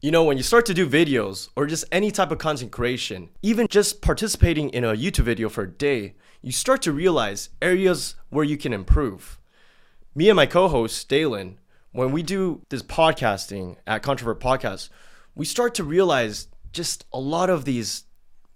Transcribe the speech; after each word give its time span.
You 0.00 0.12
know, 0.12 0.22
when 0.22 0.36
you 0.36 0.44
start 0.44 0.64
to 0.66 0.74
do 0.74 0.88
videos 0.88 1.48
or 1.56 1.66
just 1.66 1.84
any 1.90 2.12
type 2.12 2.30
of 2.30 2.38
content 2.38 2.70
creation, 2.70 3.30
even 3.42 3.66
just 3.66 4.00
participating 4.00 4.70
in 4.70 4.84
a 4.84 4.94
YouTube 4.94 5.24
video 5.24 5.48
for 5.48 5.64
a 5.64 5.68
day, 5.68 6.14
you 6.40 6.52
start 6.52 6.82
to 6.82 6.92
realize 6.92 7.48
areas 7.60 8.14
where 8.28 8.44
you 8.44 8.56
can 8.56 8.72
improve. 8.72 9.40
Me 10.14 10.28
and 10.28 10.36
my 10.36 10.46
co 10.46 10.68
host, 10.68 11.08
Dalan, 11.08 11.56
when 11.90 12.12
we 12.12 12.22
do 12.22 12.62
this 12.68 12.80
podcasting 12.80 13.74
at 13.88 14.04
Controvert 14.04 14.38
Podcast, 14.38 14.88
we 15.34 15.44
start 15.44 15.74
to 15.74 15.82
realize 15.82 16.46
just 16.70 17.04
a 17.12 17.18
lot 17.18 17.50
of 17.50 17.64
these 17.64 18.04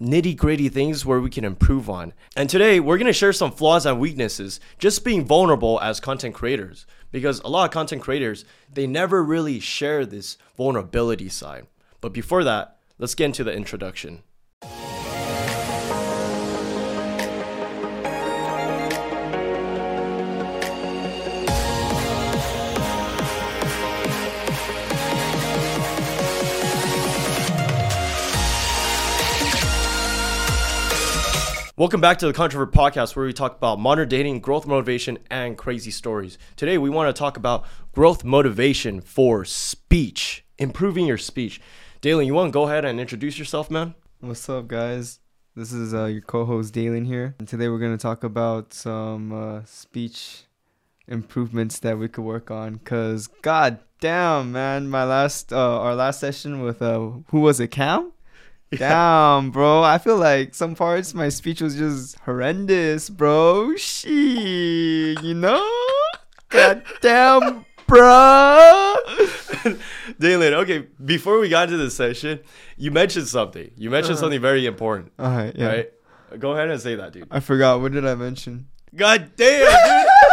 nitty 0.01 0.37
gritty 0.37 0.69
things 0.69 1.05
where 1.05 1.21
we 1.21 1.29
can 1.29 1.45
improve 1.45 1.91
on. 1.91 2.13
And 2.37 2.49
today 2.49 2.79
we're 2.79 2.99
gonna 2.99 3.13
share 3.13 3.33
some 3.33 3.51
flaws 3.51 3.85
and 3.85 3.99
weaknesses, 3.99 4.61
just 4.79 5.05
being 5.05 5.25
vulnerable 5.25 5.81
as 5.81 5.99
content 5.99 6.37
creators. 6.37 6.87
Because 7.13 7.41
a 7.41 7.49
lot 7.49 7.67
of 7.67 7.71
content 7.71 8.03
creators, 8.03 8.45
they 8.73 8.89
never 8.89 9.23
really 9.23 9.61
share 9.61 10.05
this 10.05 10.37
vulnerability 10.57 11.29
side. 11.29 11.69
But 12.01 12.13
before 12.13 12.43
that, 12.43 12.79
let's 12.99 13.15
get 13.15 13.27
into 13.27 13.45
the 13.45 13.53
introduction. 13.53 14.23
Welcome 31.83 32.01
back 32.01 32.19
to 32.19 32.29
the 32.29 32.33
Controvert 32.33 32.71
Podcast, 32.71 33.17
where 33.17 33.27
we 33.27 33.33
talk 33.33 33.57
about 33.57 33.81
modern 33.81 34.09
dating, 34.09 34.39
growth 34.39 34.69
motivation, 34.69 35.19
and 35.29 35.59
crazy 35.59 35.91
stories. 35.91 36.39
Today, 36.55 36.79
we 36.79 36.89
want 36.89 37.09
to 37.13 37.19
talk 37.19 37.37
about 37.37 37.65
growth 37.91 38.23
motivation 38.23 39.01
for 39.01 39.45
speech, 39.45 40.45
improving 40.59 41.07
your 41.07 41.19
speech. 41.19 41.61
Dalan, 42.01 42.25
you 42.27 42.35
want 42.35 42.51
to 42.51 42.53
go 42.53 42.69
ahead 42.69 42.85
and 42.85 43.01
introduce 43.01 43.37
yourself, 43.37 43.69
man? 43.69 43.97
What's 44.21 44.49
up, 44.49 44.69
guys? 44.69 45.19
This 45.57 45.73
is 45.73 45.93
uh, 45.93 46.05
your 46.05 46.21
co-host 46.21 46.73
Dalan 46.73 47.05
here, 47.05 47.35
and 47.41 47.49
today 47.49 47.69
we're 47.69 47.81
gonna 47.81 47.99
talk 47.99 48.23
about 48.23 48.73
some 48.73 49.33
uh, 49.33 49.65
speech 49.65 50.45
improvements 51.09 51.81
that 51.81 51.99
we 51.99 52.07
could 52.07 52.23
work 52.23 52.49
on. 52.53 52.79
Cause 52.85 53.27
god 53.27 53.81
damn, 53.99 54.53
man, 54.53 54.89
my 54.89 55.03
last 55.03 55.53
uh, 55.53 55.81
our 55.81 55.97
last 55.97 56.21
session 56.21 56.63
with 56.63 56.81
uh, 56.81 57.11
who 57.31 57.41
was 57.41 57.59
it, 57.59 57.73
Cam? 57.73 58.13
Damn, 58.79 59.51
bro. 59.51 59.83
I 59.83 59.99
feel 59.99 60.17
like 60.17 60.55
some 60.55 60.75
parts 60.75 61.13
my 61.15 61.29
speech 61.29 61.61
was 61.61 61.77
just 61.77 62.19
horrendous, 62.21 63.11
bro. 63.11 63.77
She, 63.77 65.17
you 65.23 65.35
know? 65.35 65.69
God 66.49 66.83
damn, 67.01 67.65
bro. 67.87 68.95
Dalan, 70.21 70.53
okay, 70.63 70.87
before 71.05 71.39
we 71.39 71.49
got 71.49 71.65
into 71.69 71.77
this 71.79 71.95
session, 71.97 72.41
you 72.77 72.91
mentioned 72.91 73.29
something. 73.29 73.71
You 73.77 73.91
mentioned 73.91 74.15
Uh-huh. 74.15 74.21
something 74.23 74.41
very 74.41 74.67
important, 74.67 75.13
All 75.19 75.31
right, 75.31 75.55
yeah. 75.57 75.67
right? 75.67 75.91
Go 76.39 76.53
ahead 76.53 76.71
and 76.71 76.81
say 76.81 76.95
that, 76.97 77.13
dude. 77.13 77.29
I 77.31 77.41
forgot. 77.41 77.81
What 77.81 77.93
did 77.93 78.07
I 78.07 78.15
mention? 78.15 78.67
God 78.95 79.33
damn, 79.37 79.67
dude. 79.67 80.09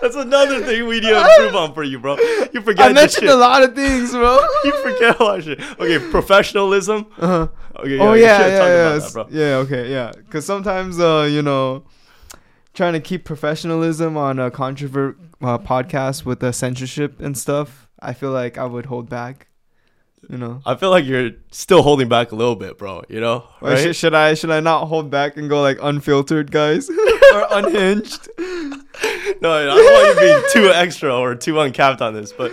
That's 0.00 0.16
another 0.16 0.64
thing 0.64 0.86
we 0.86 1.00
need 1.00 1.08
to 1.08 1.20
improve 1.38 1.56
on 1.56 1.74
for 1.74 1.82
you, 1.82 1.98
bro. 1.98 2.16
You 2.52 2.60
forget 2.62 2.90
I 2.90 2.92
mentioned 2.92 3.28
a 3.28 3.36
lot 3.36 3.62
of 3.62 3.74
things, 3.74 4.12
bro. 4.12 4.38
You 4.64 4.72
forget 4.82 5.20
a 5.20 5.22
lot 5.22 5.38
of 5.38 5.44
shit. 5.44 5.60
Okay, 5.80 5.98
professionalism. 6.10 7.06
Uh-huh. 7.18 7.48
Okay, 7.80 7.98
oh 7.98 8.14
yeah, 8.14 8.46
yeah, 8.46 8.48
yeah, 8.48 8.96
about 8.96 9.30
that, 9.30 9.32
yeah. 9.32 9.56
Okay, 9.56 9.90
yeah. 9.90 10.12
Because 10.16 10.44
sometimes, 10.44 10.98
uh, 10.98 11.28
you 11.30 11.42
know, 11.42 11.84
trying 12.74 12.92
to 12.94 13.00
keep 13.00 13.24
professionalism 13.24 14.16
on 14.16 14.38
a 14.38 14.50
controvert 14.50 15.16
uh, 15.40 15.58
podcast 15.58 16.24
with 16.24 16.40
the 16.40 16.52
censorship 16.52 17.20
and 17.20 17.38
stuff, 17.38 17.88
I 18.00 18.12
feel 18.14 18.30
like 18.30 18.58
I 18.58 18.64
would 18.64 18.86
hold 18.86 19.08
back. 19.08 19.46
You 20.28 20.36
know, 20.36 20.60
I 20.66 20.74
feel 20.74 20.90
like 20.90 21.04
you're 21.04 21.30
still 21.52 21.82
holding 21.82 22.08
back 22.08 22.32
a 22.32 22.34
little 22.34 22.56
bit, 22.56 22.76
bro. 22.76 23.04
You 23.08 23.20
know, 23.20 23.44
right? 23.60 23.78
should, 23.78 23.96
should 23.96 24.14
I 24.14 24.34
should 24.34 24.50
I 24.50 24.58
not 24.60 24.86
hold 24.86 25.10
back 25.10 25.36
and 25.36 25.48
go 25.48 25.62
like 25.62 25.78
unfiltered, 25.80 26.50
guys, 26.50 26.90
or 27.32 27.46
unhinged? 27.50 28.28
no, 28.38 29.52
I 29.52 29.64
don't 29.64 29.76
want 29.76 30.08
you 30.08 30.14
to 30.14 30.42
be 30.42 30.52
too 30.52 30.70
extra 30.70 31.14
or 31.14 31.34
too 31.34 31.60
uncapped 31.60 32.02
on 32.02 32.14
this. 32.14 32.32
But, 32.32 32.52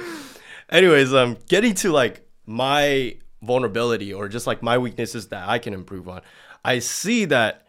anyways, 0.70 1.14
um, 1.14 1.38
getting 1.48 1.74
to 1.76 1.92
like 1.92 2.28
my 2.46 3.18
vulnerability 3.42 4.14
or 4.14 4.28
just 4.28 4.48
like 4.48 4.62
my 4.62 4.78
weaknesses 4.78 5.28
that 5.28 5.48
I 5.48 5.60
can 5.60 5.74
improve 5.74 6.10
on. 6.10 6.22
I 6.64 6.80
see 6.80 7.26
that 7.26 7.68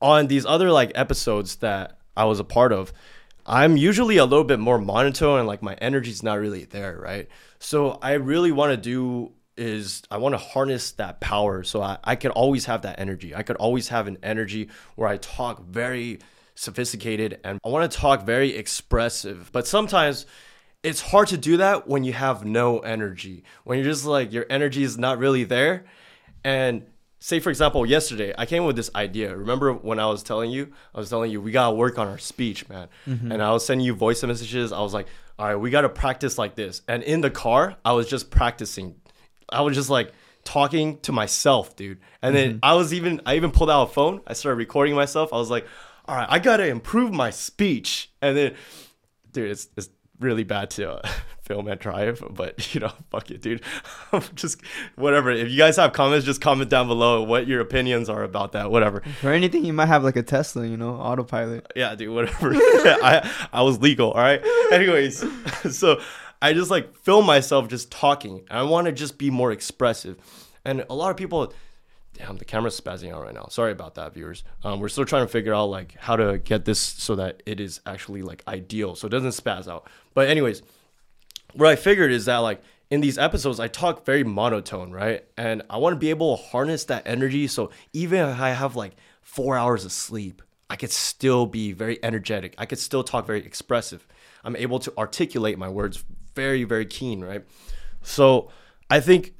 on 0.00 0.26
these 0.26 0.44
other 0.44 0.70
like 0.70 0.92
episodes 0.94 1.56
that 1.56 1.98
I 2.16 2.24
was 2.24 2.40
a 2.40 2.44
part 2.44 2.72
of, 2.72 2.92
I'm 3.46 3.76
usually 3.76 4.18
a 4.18 4.24
little 4.24 4.44
bit 4.44 4.58
more 4.58 4.78
monotone 4.78 5.38
and 5.38 5.48
like 5.48 5.62
my 5.62 5.74
energy's 5.74 6.22
not 6.22 6.38
really 6.38 6.64
there, 6.64 6.98
right? 7.00 7.28
So 7.58 7.98
I 8.02 8.12
really 8.14 8.52
want 8.52 8.72
to 8.72 8.76
do 8.76 9.32
is 9.58 10.02
I 10.10 10.18
want 10.18 10.34
to 10.34 10.38
harness 10.38 10.92
that 10.92 11.20
power 11.20 11.62
so 11.62 11.82
I, 11.82 11.98
I 12.04 12.16
could 12.16 12.30
always 12.30 12.66
have 12.66 12.82
that 12.82 12.98
energy. 12.98 13.34
I 13.34 13.42
could 13.42 13.56
always 13.56 13.88
have 13.88 14.06
an 14.06 14.18
energy 14.22 14.68
where 14.96 15.08
I 15.08 15.16
talk 15.18 15.64
very 15.64 16.20
sophisticated 16.54 17.40
and 17.44 17.60
I 17.64 17.68
want 17.68 17.90
to 17.90 17.98
talk 17.98 18.24
very 18.24 18.56
expressive. 18.56 19.50
But 19.52 19.66
sometimes 19.66 20.26
it's 20.82 21.00
hard 21.00 21.28
to 21.28 21.36
do 21.36 21.58
that 21.58 21.88
when 21.88 22.04
you 22.04 22.12
have 22.12 22.44
no 22.44 22.78
energy. 22.80 23.44
When 23.64 23.78
you're 23.78 23.86
just 23.86 24.04
like 24.04 24.32
your 24.32 24.46
energy 24.48 24.82
is 24.82 24.96
not 24.98 25.18
really 25.18 25.44
there. 25.44 25.84
And 26.44 26.86
say 27.20 27.40
for 27.40 27.50
example, 27.50 27.84
yesterday 27.84 28.32
I 28.36 28.46
came 28.46 28.64
with 28.64 28.76
this 28.76 28.90
idea. 28.94 29.36
Remember 29.36 29.72
when 29.72 29.98
I 29.98 30.06
was 30.06 30.22
telling 30.22 30.50
you? 30.50 30.72
I 30.94 30.98
was 30.98 31.10
telling 31.10 31.30
you 31.30 31.40
we 31.40 31.50
gotta 31.50 31.74
work 31.74 31.98
on 31.98 32.08
our 32.08 32.18
speech, 32.18 32.68
man. 32.68 32.88
Mm-hmm. 33.06 33.32
And 33.32 33.42
I 33.42 33.52
was 33.52 33.64
sending 33.64 33.84
you 33.84 33.94
voice 33.94 34.22
messages. 34.22 34.72
I 34.72 34.80
was 34.80 34.94
like, 34.94 35.06
all 35.38 35.46
right, 35.46 35.56
we 35.56 35.70
gotta 35.70 35.88
practice 35.88 36.38
like 36.38 36.54
this. 36.54 36.82
And 36.88 37.02
in 37.02 37.20
the 37.20 37.30
car, 37.30 37.76
I 37.84 37.92
was 37.92 38.08
just 38.08 38.30
practicing. 38.30 38.96
I 39.48 39.62
was 39.62 39.76
just 39.76 39.90
like 39.90 40.12
talking 40.44 40.98
to 41.00 41.12
myself, 41.12 41.76
dude. 41.76 42.00
And 42.22 42.34
then 42.34 42.58
I 42.62 42.74
was 42.74 42.94
even 42.94 43.20
I 43.26 43.36
even 43.36 43.50
pulled 43.50 43.70
out 43.70 43.90
a 43.90 43.92
phone. 43.92 44.20
I 44.26 44.32
started 44.32 44.56
recording 44.56 44.94
myself. 44.94 45.32
I 45.32 45.36
was 45.36 45.50
like, 45.50 45.66
all 46.06 46.16
right, 46.16 46.26
I 46.28 46.38
gotta 46.38 46.66
improve 46.66 47.12
my 47.12 47.30
speech. 47.30 48.10
And 48.22 48.36
then 48.36 48.54
dude, 49.32 49.50
it's 49.50 49.68
it's 49.76 49.90
really 50.20 50.44
bad 50.44 50.70
to 50.70 50.90
uh, 50.90 51.08
film 51.42 51.68
and 51.68 51.78
drive, 51.80 52.22
but 52.30 52.74
you 52.74 52.80
know, 52.80 52.92
fuck 53.10 53.30
it, 53.30 53.42
dude. 53.42 53.62
just 54.34 54.60
whatever. 54.96 55.30
If 55.30 55.50
you 55.50 55.58
guys 55.58 55.76
have 55.76 55.92
comments, 55.92 56.26
just 56.26 56.40
comment 56.40 56.70
down 56.70 56.88
below 56.88 57.22
what 57.22 57.46
your 57.46 57.60
opinions 57.60 58.08
are 58.08 58.22
about 58.22 58.52
that. 58.52 58.70
Whatever. 58.70 59.02
For 59.20 59.32
anything, 59.32 59.64
you 59.64 59.72
might 59.72 59.86
have 59.86 60.04
like 60.04 60.16
a 60.16 60.22
Tesla, 60.22 60.66
you 60.66 60.76
know, 60.76 60.94
autopilot. 60.94 61.70
Yeah, 61.76 61.94
dude, 61.94 62.14
whatever. 62.14 62.52
I 62.54 63.30
I 63.52 63.62
was 63.62 63.80
legal, 63.80 64.12
all 64.12 64.20
right. 64.20 64.42
Anyways, 64.72 65.24
so 65.70 66.00
I 66.40 66.52
just 66.52 66.70
like 66.70 66.96
film 66.96 67.26
myself 67.26 67.68
just 67.68 67.90
talking. 67.90 68.46
I 68.50 68.62
want 68.62 68.86
to 68.86 68.92
just 68.92 69.18
be 69.18 69.30
more 69.30 69.52
expressive, 69.52 70.16
and 70.64 70.84
a 70.88 70.94
lot 70.94 71.10
of 71.10 71.16
people. 71.16 71.52
Damn, 72.14 72.36
the 72.36 72.44
camera's 72.44 72.80
spazzing 72.80 73.12
out 73.14 73.22
right 73.22 73.34
now. 73.34 73.46
Sorry 73.48 73.70
about 73.70 73.94
that, 73.94 74.12
viewers. 74.12 74.42
Um, 74.64 74.80
we're 74.80 74.88
still 74.88 75.04
trying 75.04 75.24
to 75.24 75.30
figure 75.30 75.54
out 75.54 75.66
like 75.66 75.94
how 75.98 76.16
to 76.16 76.38
get 76.38 76.64
this 76.64 76.80
so 76.80 77.14
that 77.14 77.44
it 77.46 77.60
is 77.60 77.80
actually 77.86 78.22
like 78.22 78.42
ideal, 78.48 78.96
so 78.96 79.06
it 79.06 79.10
doesn't 79.10 79.30
spaz 79.30 79.68
out. 79.68 79.88
But 80.14 80.28
anyways, 80.28 80.62
what 81.52 81.68
I 81.68 81.76
figured 81.76 82.10
is 82.10 82.24
that 82.24 82.38
like 82.38 82.60
in 82.90 83.00
these 83.00 83.18
episodes 83.18 83.60
I 83.60 83.68
talk 83.68 84.04
very 84.04 84.24
monotone, 84.24 84.90
right? 84.90 85.24
And 85.36 85.62
I 85.70 85.76
want 85.76 85.94
to 85.94 85.98
be 85.98 86.10
able 86.10 86.36
to 86.36 86.42
harness 86.42 86.84
that 86.84 87.02
energy 87.06 87.46
so 87.46 87.70
even 87.92 88.28
if 88.28 88.40
I 88.40 88.50
have 88.50 88.76
like 88.76 88.96
4 89.22 89.56
hours 89.56 89.84
of 89.84 89.92
sleep, 89.92 90.42
I 90.70 90.76
could 90.76 90.90
still 90.90 91.46
be 91.46 91.72
very 91.72 92.02
energetic. 92.02 92.54
I 92.58 92.66
could 92.66 92.78
still 92.78 93.04
talk 93.04 93.26
very 93.26 93.44
expressive. 93.44 94.06
I'm 94.48 94.56
able 94.56 94.78
to 94.78 94.92
articulate 94.96 95.58
my 95.58 95.68
words 95.68 96.02
very 96.34 96.64
very 96.64 96.86
keen, 96.86 97.22
right? 97.22 97.44
So, 98.00 98.50
I 98.88 99.00
think 99.00 99.34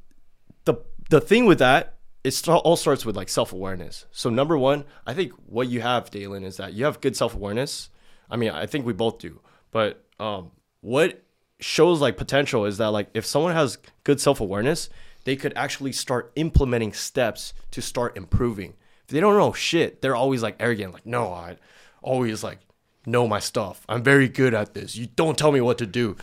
the 0.65 0.75
the 1.09 1.19
thing 1.19 1.47
with 1.47 1.57
that 1.57 1.95
it 2.23 2.47
all 2.47 2.75
starts 2.75 3.05
with 3.05 3.15
like 3.15 3.29
self-awareness. 3.29 4.05
So 4.11 4.29
number 4.29 4.57
one 4.57 4.85
i 5.07 5.13
think 5.13 5.31
what 5.45 5.67
you 5.67 5.81
have 5.81 6.11
dalan 6.11 6.43
is 6.43 6.57
that 6.57 6.73
you 6.73 6.85
have 6.85 7.01
good 7.01 7.15
self-awareness. 7.15 7.89
I 8.29 8.35
mean 8.37 8.51
i 8.51 8.65
think 8.65 8.85
we 8.85 8.93
both 8.93 9.19
do. 9.19 9.41
But 9.71 10.03
um, 10.19 10.51
what 10.81 11.23
shows 11.59 12.01
like 12.01 12.17
potential 12.17 12.65
is 12.65 12.77
that 12.77 12.87
like 12.87 13.09
if 13.13 13.25
someone 13.25 13.53
has 13.53 13.77
good 14.03 14.21
self-awareness 14.21 14.89
they 15.25 15.35
could 15.35 15.53
actually 15.55 15.91
start 15.91 16.31
implementing 16.35 16.93
steps 16.93 17.53
to 17.71 17.81
start 17.81 18.15
improving. 18.15 18.73
If 19.05 19.09
they 19.13 19.19
don't 19.19 19.37
know 19.37 19.53
shit 19.53 20.01
they're 20.01 20.15
always 20.15 20.43
like 20.43 20.57
arrogant 20.59 20.93
like 20.93 21.05
no 21.05 21.33
i 21.33 21.57
always 22.01 22.43
like 22.43 22.59
know 23.05 23.27
my 23.27 23.39
stuff 23.39 23.85
i'm 23.89 24.03
very 24.03 24.27
good 24.27 24.53
at 24.53 24.73
this 24.73 24.95
you 24.95 25.07
don't 25.15 25.37
tell 25.37 25.51
me 25.51 25.61
what 25.61 25.77
to 25.77 25.85
do 25.85 26.15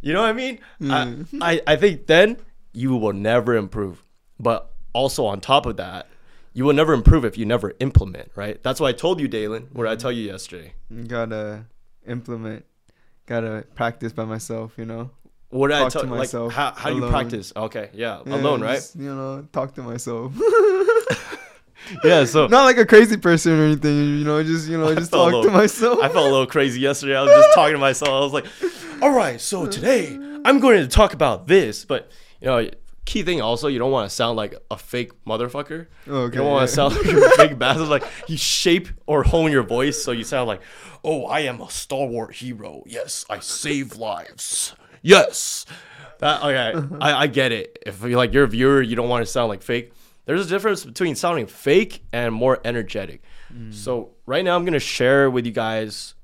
you 0.00 0.12
know 0.12 0.22
what 0.22 0.30
i 0.30 0.32
mean 0.32 0.58
I, 0.82 1.04
hmm. 1.06 1.42
I 1.42 1.60
i 1.66 1.76
think 1.76 2.06
then 2.06 2.36
you 2.72 2.96
will 2.96 3.12
never 3.12 3.54
improve 3.56 4.04
but 4.38 4.74
also 4.92 5.26
on 5.26 5.40
top 5.40 5.66
of 5.66 5.76
that, 5.76 6.08
you 6.54 6.64
will 6.64 6.72
never 6.72 6.94
improve 6.94 7.24
if 7.24 7.36
you 7.36 7.44
never 7.44 7.74
implement, 7.80 8.30
right? 8.36 8.62
That's 8.62 8.80
why 8.80 8.88
I 8.88 8.92
told 8.92 9.20
you, 9.20 9.28
Dalan, 9.28 9.72
what 9.72 9.86
I 9.86 9.96
tell 9.96 10.12
you 10.12 10.22
yesterday. 10.22 10.72
You 10.88 11.04
gotta 11.04 11.66
implement, 12.06 12.64
gotta 13.26 13.66
practice 13.74 14.12
by 14.12 14.24
myself, 14.24 14.74
you 14.78 14.84
know. 14.84 15.10
What 15.50 15.68
did 15.68 15.76
I 15.76 15.80
Talk 15.80 15.92
tell 15.92 16.02
to 16.02 16.08
like 16.08 16.18
myself 16.18 16.52
how, 16.52 16.72
how 16.72 16.90
do 16.90 16.96
you 16.96 17.08
practice? 17.08 17.52
Okay, 17.54 17.90
yeah, 17.92 18.22
Yeah, 18.24 18.36
alone, 18.36 18.60
right? 18.60 18.76
just, 18.76 18.96
You 18.96 19.14
know, 19.14 19.46
talk 19.52 19.74
to 19.74 19.82
myself. 19.82 20.32
Yeah, 22.04 22.24
so 22.24 22.46
Not 22.46 22.64
like 22.64 22.78
a 22.78 22.86
crazy 22.86 23.16
person 23.16 23.58
or 23.58 23.64
anything, 23.64 23.96
you 24.18 24.24
know. 24.24 24.42
Just 24.42 24.68
you 24.68 24.78
know, 24.78 24.88
I 24.88 24.94
just 24.94 25.12
talk 25.12 25.44
to 25.44 25.50
myself. 25.50 25.98
I 26.02 26.08
felt 26.08 26.26
a 26.26 26.30
little 26.30 26.46
crazy 26.46 26.80
yesterday. 26.80 27.16
I 27.16 27.22
was 27.22 27.30
just 27.30 27.48
talking 27.54 27.74
to 27.74 27.78
myself. 27.78 28.10
I 28.10 28.20
was 28.20 28.32
like, 28.32 28.46
"All 29.02 29.10
right, 29.10 29.40
so 29.40 29.66
today 29.66 30.18
I'm 30.44 30.60
going 30.60 30.80
to 30.80 30.88
talk 30.88 31.12
about 31.14 31.46
this." 31.46 31.84
But 31.84 32.10
you 32.40 32.46
know, 32.46 32.68
key 33.04 33.22
thing 33.22 33.40
also, 33.40 33.68
you 33.68 33.78
don't 33.78 33.90
want 33.92 34.08
to 34.08 34.14
sound 34.14 34.36
like 34.36 34.54
a 34.70 34.76
fake 34.76 35.12
motherfucker. 35.24 35.86
Okay, 36.08 36.36
You 36.36 36.42
don't 36.42 36.50
want 36.50 36.62
yeah. 36.62 36.66
to 36.66 36.72
sound 36.72 36.96
like 36.96 37.06
a 37.06 37.30
fake 37.36 37.58
bastard. 37.58 37.88
Like 37.88 38.04
you 38.28 38.36
shape 38.36 38.88
or 39.06 39.22
hone 39.22 39.52
your 39.52 39.62
voice 39.62 40.02
so 40.02 40.12
you 40.12 40.24
sound 40.24 40.48
like, 40.48 40.62
oh, 41.04 41.26
I 41.26 41.40
am 41.40 41.60
a 41.60 41.70
stalwart 41.70 42.34
hero. 42.36 42.82
Yes, 42.86 43.24
I 43.28 43.40
save 43.40 43.96
lives. 43.96 44.74
Yes. 45.02 45.66
That 46.20 46.42
okay, 46.42 46.96
I, 47.00 47.22
I 47.22 47.26
get 47.26 47.52
it. 47.52 47.78
If 47.84 48.00
you're 48.02 48.16
like 48.16 48.32
you're 48.32 48.44
a 48.44 48.48
viewer, 48.48 48.80
you 48.80 48.96
don't 48.96 49.08
want 49.08 49.24
to 49.24 49.30
sound 49.30 49.48
like 49.48 49.62
fake. 49.62 49.92
There's 50.26 50.46
a 50.46 50.48
difference 50.48 50.84
between 50.84 51.14
sounding 51.16 51.46
fake 51.46 52.02
and 52.12 52.34
more 52.34 52.60
energetic. 52.64 53.22
So 53.70 54.10
right 54.26 54.44
now 54.44 54.56
I'm 54.56 54.64
gonna 54.64 54.78
share 54.80 55.30
with 55.30 55.46
you 55.46 55.52
guys 55.52 56.14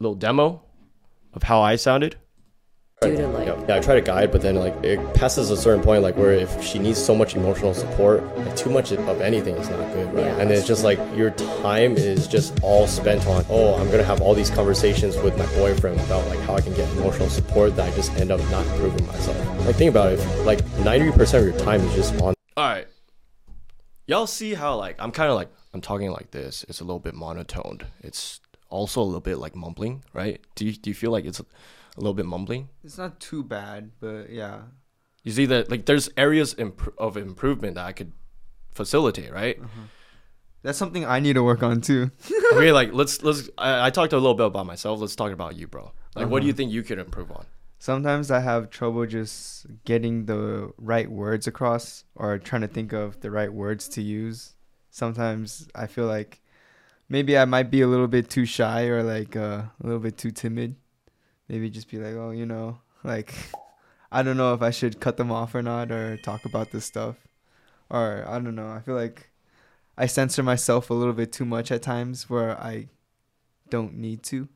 a 0.00 0.02
little 0.02 0.16
demo 0.16 0.62
of 1.34 1.42
how 1.44 1.60
I 1.60 1.76
sounded. 1.76 2.16
due 3.02 3.14
to 3.16 3.28
like 3.28 3.46
Yeah, 3.68 3.76
I 3.76 3.80
try 3.80 3.94
to 3.94 4.00
guide, 4.00 4.32
but 4.32 4.42
then 4.42 4.56
like 4.56 4.74
it 4.82 4.98
passes 5.14 5.50
a 5.50 5.56
certain 5.56 5.82
point, 5.84 6.02
like 6.02 6.16
where 6.16 6.32
if 6.32 6.60
she 6.62 6.80
needs 6.80 6.98
so 6.98 7.14
much 7.14 7.36
emotional 7.36 7.72
support, 7.74 8.24
like 8.38 8.56
too 8.56 8.70
much 8.70 8.90
of 8.90 9.20
anything 9.20 9.54
is 9.54 9.68
not 9.68 9.92
good, 9.92 10.12
right? 10.14 10.24
Yeah, 10.24 10.40
and 10.40 10.50
it's 10.50 10.66
just 10.66 10.82
like 10.82 10.98
your 11.14 11.30
time 11.30 11.96
is 11.96 12.26
just 12.26 12.58
all 12.62 12.88
spent 12.88 13.24
on, 13.28 13.44
oh, 13.50 13.74
I'm 13.76 13.88
gonna 13.90 14.02
have 14.02 14.20
all 14.20 14.34
these 14.34 14.50
conversations 14.50 15.16
with 15.18 15.36
my 15.38 15.46
boyfriend 15.54 16.00
about 16.00 16.26
like 16.28 16.40
how 16.40 16.54
I 16.56 16.60
can 16.60 16.74
get 16.74 16.88
emotional 16.96 17.28
support 17.28 17.76
that 17.76 17.92
I 17.92 17.94
just 17.94 18.12
end 18.14 18.32
up 18.32 18.40
not 18.50 18.66
improving 18.66 19.06
myself. 19.06 19.38
Like 19.66 19.76
think 19.76 19.90
about 19.90 20.12
it, 20.12 20.18
if, 20.18 20.46
like 20.46 20.64
90% 20.82 21.38
of 21.38 21.44
your 21.44 21.58
time 21.58 21.80
is 21.82 21.94
just 21.94 22.20
on. 22.22 22.34
All 22.58 22.64
right, 22.64 22.88
y'all 24.08 24.26
see 24.26 24.54
how 24.54 24.74
like 24.76 24.96
I'm 24.98 25.12
kind 25.12 25.30
of 25.30 25.36
like 25.36 25.48
I'm 25.72 25.80
talking 25.80 26.10
like 26.10 26.32
this. 26.32 26.64
It's 26.68 26.80
a 26.80 26.84
little 26.84 26.98
bit 26.98 27.14
monotoned. 27.14 27.86
It's 28.00 28.40
also 28.68 29.00
a 29.00 29.04
little 29.04 29.20
bit 29.20 29.38
like 29.38 29.54
mumbling, 29.54 30.02
right? 30.12 30.40
Do 30.56 30.64
you 30.66 30.72
do 30.72 30.90
you 30.90 30.94
feel 30.94 31.12
like 31.12 31.24
it's 31.24 31.38
a, 31.38 31.44
a 31.96 32.00
little 32.00 32.14
bit 32.14 32.26
mumbling? 32.26 32.68
It's 32.82 32.98
not 32.98 33.20
too 33.20 33.44
bad, 33.44 33.92
but 34.00 34.30
yeah. 34.30 34.62
You 35.22 35.30
see 35.30 35.46
that 35.46 35.70
like 35.70 35.86
there's 35.86 36.08
areas 36.16 36.56
imp- 36.58 36.92
of 36.98 37.16
improvement 37.16 37.76
that 37.76 37.86
I 37.86 37.92
could 37.92 38.10
facilitate, 38.72 39.32
right? 39.32 39.60
That's 40.64 40.78
something 40.78 41.04
I 41.04 41.20
need 41.20 41.34
to 41.34 41.44
work 41.44 41.62
on 41.62 41.80
too. 41.80 42.10
okay, 42.54 42.72
like 42.80 42.92
let's 42.92 43.22
let's. 43.22 43.48
I, 43.56 43.86
I 43.86 43.90
talked 43.90 44.12
a 44.12 44.16
little 44.18 44.34
bit 44.34 44.46
about 44.46 44.66
myself. 44.66 44.98
Let's 45.00 45.14
talk 45.14 45.30
about 45.30 45.54
you, 45.54 45.68
bro. 45.68 45.92
Like, 46.16 46.28
what 46.28 46.40
do 46.40 46.46
you 46.46 46.50
Uh-huh. 46.50 46.56
think 46.56 46.72
you 46.72 46.82
could 46.82 46.98
improve 46.98 47.30
on? 47.30 47.46
Sometimes 47.78 48.30
I 48.30 48.40
have 48.40 48.70
trouble 48.70 49.06
just 49.06 49.66
getting 49.84 50.26
the 50.26 50.72
right 50.78 51.10
words 51.10 51.46
across 51.46 52.04
or 52.16 52.38
trying 52.38 52.62
to 52.62 52.68
think 52.68 52.92
of 52.92 53.20
the 53.20 53.30
right 53.30 53.52
words 53.52 53.88
to 53.90 54.02
use. 54.02 54.54
Sometimes 54.90 55.68
I 55.74 55.86
feel 55.86 56.06
like 56.06 56.40
maybe 57.08 57.38
I 57.38 57.44
might 57.44 57.70
be 57.70 57.82
a 57.82 57.86
little 57.86 58.08
bit 58.08 58.28
too 58.28 58.44
shy 58.44 58.86
or 58.86 59.02
like 59.04 59.36
uh, 59.36 59.62
a 59.80 59.84
little 59.84 60.00
bit 60.00 60.18
too 60.18 60.32
timid. 60.32 60.74
Maybe 61.48 61.70
just 61.70 61.88
be 61.88 61.98
like, 61.98 62.14
oh, 62.14 62.30
you 62.30 62.46
know, 62.46 62.78
like 63.04 63.32
I 64.10 64.22
don't 64.22 64.36
know 64.36 64.54
if 64.54 64.62
I 64.62 64.70
should 64.70 65.00
cut 65.00 65.16
them 65.16 65.30
off 65.30 65.54
or 65.54 65.62
not 65.62 65.92
or 65.92 66.16
talk 66.16 66.44
about 66.44 66.72
this 66.72 66.84
stuff. 66.84 67.16
Or 67.90 68.24
I 68.26 68.40
don't 68.40 68.56
know. 68.56 68.70
I 68.70 68.80
feel 68.80 68.96
like 68.96 69.30
I 69.96 70.06
censor 70.06 70.42
myself 70.42 70.90
a 70.90 70.94
little 70.94 71.14
bit 71.14 71.32
too 71.32 71.44
much 71.44 71.70
at 71.70 71.82
times 71.82 72.28
where 72.28 72.58
I 72.60 72.88
don't 73.70 73.94
need 73.94 74.22
to. 74.24 74.48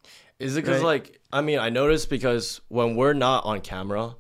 Is 0.43 0.57
it 0.57 0.63
because 0.63 0.83
Right. 0.83 1.03
like 1.05 1.21
I 1.33 1.41
mean 1.41 1.59
I 1.59 1.71
noticed 1.71 2.11
because 2.11 2.61
when 2.69 2.97
we're 2.97 3.13
not 3.15 3.45
on 3.45 3.61
camera, 3.61 4.17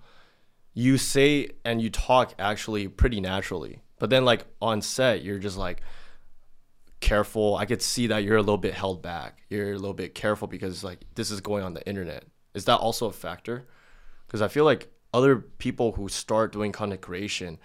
you 0.75 0.97
say 0.99 1.51
and 1.65 1.83
you 1.83 1.91
talk 1.91 2.35
actually 2.39 2.89
pretty 2.89 3.21
naturally, 3.21 3.81
but 3.99 4.09
then 4.11 4.25
like 4.25 4.47
on 4.61 4.81
set 4.83 5.23
you're 5.23 5.39
just 5.39 5.59
like 5.59 5.83
careful. 7.01 7.57
I 7.57 7.67
could 7.67 7.83
see 7.83 8.07
that 8.07 8.25
you're 8.25 8.37
a 8.37 8.41
little 8.43 8.59
bit 8.59 8.75
held 8.75 9.03
back. 9.03 9.43
You're 9.51 9.73
a 9.73 9.79
little 9.79 9.95
bit 9.95 10.15
careful 10.15 10.49
because 10.49 10.85
like 10.85 11.05
this 11.15 11.31
is 11.31 11.41
going 11.41 11.65
on 11.65 11.75
the 11.75 11.87
internet. 11.87 12.25
Is 12.55 12.65
that 12.67 12.77
also 12.77 13.07
a 13.07 13.13
factor? 13.13 13.67
Because 14.27 14.41
I 14.43 14.49
feel 14.49 14.65
like 14.65 14.89
other 15.13 15.37
people 15.37 15.93
who 15.93 16.09
start 16.09 16.53
doing 16.53 16.73
content 16.73 17.01
creation, 17.01 17.59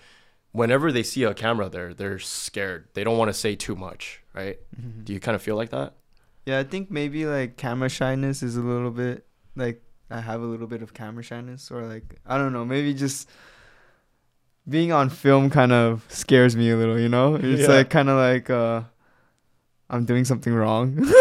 whenever 0.52 0.92
they 0.92 1.04
see 1.04 1.24
a 1.24 1.34
camera 1.34 1.70
there, 1.70 1.94
they're 1.94 2.20
scared. 2.20 2.88
They 2.94 3.04
don't 3.04 3.18
want 3.18 3.30
to 3.30 3.34
say 3.34 3.56
too 3.56 3.76
much, 3.76 4.22
right? 4.34 4.58
Mm-hmm. 4.76 5.04
Do 5.04 5.14
you 5.14 5.20
kind 5.20 5.36
of 5.36 5.42
feel 5.42 5.56
like 5.56 5.70
that? 5.70 5.94
Yeah, 6.48 6.60
I 6.60 6.64
think 6.64 6.90
maybe 6.90 7.26
like 7.26 7.58
camera 7.58 7.90
shyness 7.90 8.42
is 8.42 8.56
a 8.56 8.62
little 8.62 8.90
bit 8.92 9.26
like 9.58 9.82
I 10.10 10.22
have 10.22 10.42
a 10.42 10.46
little 10.46 10.66
bit 10.68 10.82
of 10.82 10.94
camera 10.94 11.22
shyness 11.22 11.70
or 11.70 11.82
like 11.86 12.22
I 12.26 12.38
don't 12.38 12.54
know, 12.54 12.64
maybe 12.64 12.94
just 12.94 13.28
being 14.68 14.94
on 14.94 15.10
film 15.10 15.50
kind 15.50 15.74
of 15.74 16.06
scares 16.08 16.56
me 16.56 16.72
a 16.72 16.78
little, 16.78 16.98
you 16.98 17.10
know? 17.10 17.36
It's 17.36 17.64
Yeah. 17.64 17.68
like 17.76 17.90
kind 17.90 18.08
of 18.08 18.16
like 18.16 18.50
uh 18.50 18.84
I'm 19.90 20.06
doing 20.06 20.24
something 20.24 20.54
wrong 20.54 20.98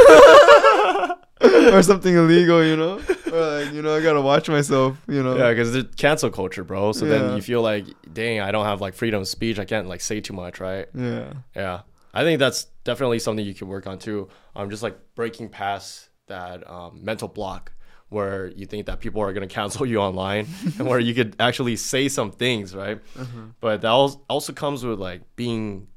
or 1.40 1.82
something 1.82 2.14
illegal, 2.14 2.64
you 2.64 2.76
know? 2.76 3.00
Or 3.32 3.64
like, 3.64 3.72
you 3.74 3.82
know, 3.82 3.96
I 3.96 4.02
got 4.02 4.12
to 4.14 4.20
watch 4.22 4.48
myself, 4.48 4.96
you 5.08 5.22
know. 5.24 5.36
Yeah, 5.36 5.50
because 5.50 5.74
it's 5.74 5.94
cancel 5.96 6.30
culture, 6.30 6.62
bro. 6.64 6.92
So 6.92 7.04
then 7.04 7.34
you 7.36 7.42
feel 7.42 7.62
like, 7.62 7.84
dang, 8.12 8.40
I 8.40 8.50
don't 8.52 8.64
have 8.64 8.80
like 8.80 8.94
freedom 8.94 9.20
of 9.22 9.28
speech. 9.28 9.58
I 9.58 9.64
can't 9.64 9.88
like 9.88 10.00
say 10.00 10.20
too 10.20 10.32
much, 10.34 10.60
right? 10.60 10.86
Yeah. 10.94 11.32
Yeah, 11.54 11.80
I 12.16 12.22
think 12.22 12.38
that's 12.38 12.64
definitely 12.84 13.18
something 13.18 13.44
you 13.44 13.52
can 13.52 13.68
work 13.68 13.86
on 13.86 13.98
too. 13.98 14.28
Um, 14.54 14.70
just 14.70 14.82
like 14.82 14.96
breaking 15.14 15.50
past 15.50 16.08
that 16.28 16.68
um, 16.68 17.04
mental 17.04 17.28
block 17.28 17.72
where 18.08 18.48
you 18.48 18.64
think 18.64 18.86
that 18.86 19.00
people 19.00 19.20
are 19.20 19.32
gonna 19.34 19.46
cancel 19.60 19.84
you 19.84 19.98
online, 19.98 20.46
and 20.78 20.88
where 20.88 20.98
you 20.98 21.12
could 21.12 21.36
actually 21.38 21.76
say 21.76 22.08
some 22.08 22.30
things, 22.30 22.74
right? 22.74 23.00
But 23.60 23.82
that 23.82 23.90
also 23.90 24.52
comes 24.54 24.82
with 24.82 24.98
like 24.98 25.22
being 25.36 25.88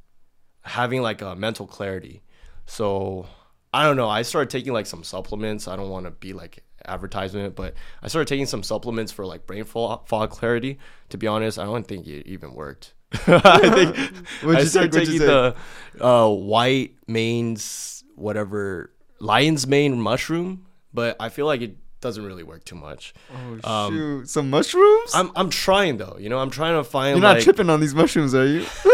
having 0.63 1.01
like 1.01 1.21
a 1.21 1.35
mental 1.37 1.65
clarity. 1.65 2.21
So 2.65 3.25
I 3.73 3.85
don't 3.85 3.95
know. 3.95 4.09
I 4.09 4.23
started 4.23 4.49
taking 4.49 4.73
like 4.73 4.87
some 4.87 5.05
supplements. 5.05 5.69
I 5.69 5.77
don't 5.77 5.89
want 5.89 6.05
to 6.05 6.11
be 6.11 6.33
like 6.33 6.63
advertisement, 6.85 7.55
but 7.55 7.75
I 8.03 8.09
started 8.09 8.27
taking 8.27 8.45
some 8.45 8.63
supplements 8.63 9.13
for 9.13 9.25
like 9.25 9.47
brain 9.47 9.63
fog 9.63 10.29
clarity. 10.31 10.79
To 11.09 11.17
be 11.17 11.27
honest, 11.27 11.57
I 11.57 11.63
don't 11.63 11.87
think 11.87 12.07
it 12.07 12.27
even 12.27 12.55
worked. 12.55 12.93
I 13.27 13.69
think 13.69 13.97
What'd 14.43 14.61
I 14.61 14.63
started 14.65 14.91
take? 14.91 15.05
Taking 15.05 15.19
the 15.19 15.55
uh, 15.99 16.29
white 16.29 16.95
mains, 17.07 18.03
whatever 18.15 18.91
lion's 19.19 19.65
mane 19.65 19.99
mushroom, 19.99 20.67
but 20.93 21.15
I 21.19 21.29
feel 21.29 21.47
like 21.47 21.61
it 21.61 21.75
doesn't 22.01 22.23
really 22.23 22.43
work 22.43 22.63
too 22.63 22.75
much. 22.75 23.13
Oh 23.31 23.69
Um, 23.69 23.93
shoot. 23.93 24.29
Some 24.29 24.49
mushrooms? 24.49 25.11
I'm 25.13 25.31
I'm 25.35 25.49
trying 25.49 25.97
though. 25.97 26.17
You 26.19 26.29
know, 26.29 26.37
I'm 26.37 26.51
trying 26.51 26.75
to 26.75 26.83
find. 26.83 27.17
You're 27.17 27.21
not 27.21 27.37
like, 27.37 27.43
tripping 27.43 27.69
on 27.69 27.79
these 27.79 27.95
mushrooms, 27.95 28.35
are 28.35 28.45
you? 28.45 28.65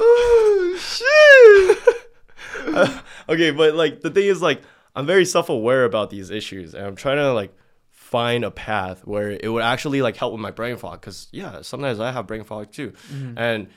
oh 0.00 0.78
shit. 0.80 1.78
okay, 3.28 3.50
but 3.50 3.74
like 3.74 4.02
the 4.02 4.10
thing 4.10 4.26
is 4.26 4.40
like 4.40 4.62
I'm 4.94 5.06
very 5.06 5.24
self-aware 5.24 5.84
about 5.84 6.10
these 6.10 6.30
issues 6.30 6.74
and 6.74 6.86
I'm 6.86 6.94
trying 6.96 7.16
to 7.18 7.32
like 7.32 7.52
find 8.08 8.42
a 8.42 8.50
path 8.50 9.06
where 9.06 9.30
it 9.30 9.52
would 9.52 9.62
actually 9.62 10.00
like 10.00 10.16
help 10.16 10.32
with 10.32 10.40
my 10.40 10.50
brain 10.50 10.76
fog 10.76 11.02
cuz 11.02 11.28
yeah, 11.30 11.60
sometimes 11.62 12.00
I 12.00 12.10
have 12.12 12.26
brain 12.26 12.44
fog 12.44 12.72
too. 12.72 12.92
Mm-hmm. 13.12 13.38
And 13.38 13.68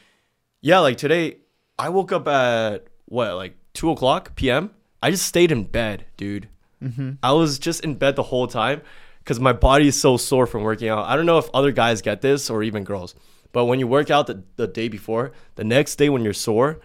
yeah, 0.61 0.79
like 0.79 0.97
today 0.97 1.37
I 1.77 1.89
woke 1.89 2.11
up 2.11 2.27
at 2.27 2.87
what, 3.05 3.35
like 3.35 3.55
2 3.73 3.91
o'clock 3.91 4.35
p.m. 4.35 4.71
I 5.03 5.11
just 5.11 5.25
stayed 5.25 5.51
in 5.51 5.65
bed, 5.65 6.05
dude. 6.15 6.47
Mm-hmm. 6.81 7.11
I 7.21 7.33
was 7.33 7.59
just 7.59 7.83
in 7.83 7.95
bed 7.95 8.15
the 8.15 8.23
whole 8.23 8.47
time 8.47 8.81
because 9.19 9.39
my 9.39 9.53
body 9.53 9.87
is 9.87 9.99
so 9.99 10.15
sore 10.15 10.47
from 10.47 10.63
working 10.63 10.87
out. 10.87 11.05
I 11.05 11.15
don't 11.15 11.25
know 11.25 11.37
if 11.37 11.49
other 11.53 11.71
guys 11.71 12.01
get 12.01 12.21
this 12.21 12.49
or 12.49 12.63
even 12.63 12.83
girls, 12.83 13.15
but 13.51 13.65
when 13.65 13.79
you 13.79 13.87
work 13.87 14.09
out 14.09 14.27
the, 14.27 14.43
the 14.55 14.67
day 14.67 14.87
before, 14.87 15.33
the 15.55 15.63
next 15.63 15.97
day 15.97 16.09
when 16.09 16.23
you're 16.23 16.33
sore, 16.33 16.79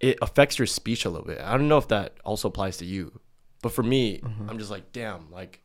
it 0.00 0.18
affects 0.20 0.58
your 0.58 0.66
speech 0.66 1.04
a 1.04 1.10
little 1.10 1.26
bit. 1.26 1.40
I 1.40 1.56
don't 1.56 1.68
know 1.68 1.78
if 1.78 1.88
that 1.88 2.18
also 2.24 2.48
applies 2.48 2.76
to 2.78 2.84
you, 2.84 3.20
but 3.62 3.72
for 3.72 3.82
me, 3.82 4.18
mm-hmm. 4.18 4.50
I'm 4.50 4.58
just 4.58 4.70
like, 4.70 4.92
damn, 4.92 5.30
like 5.30 5.62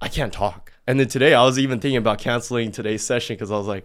I 0.00 0.08
can't 0.08 0.32
talk. 0.32 0.72
And 0.86 1.00
then 1.00 1.08
today, 1.08 1.34
I 1.34 1.42
was 1.44 1.58
even 1.58 1.80
thinking 1.80 1.96
about 1.96 2.18
canceling 2.18 2.70
today's 2.72 3.02
session 3.04 3.36
because 3.36 3.50
I 3.50 3.56
was 3.56 3.66
like, 3.66 3.84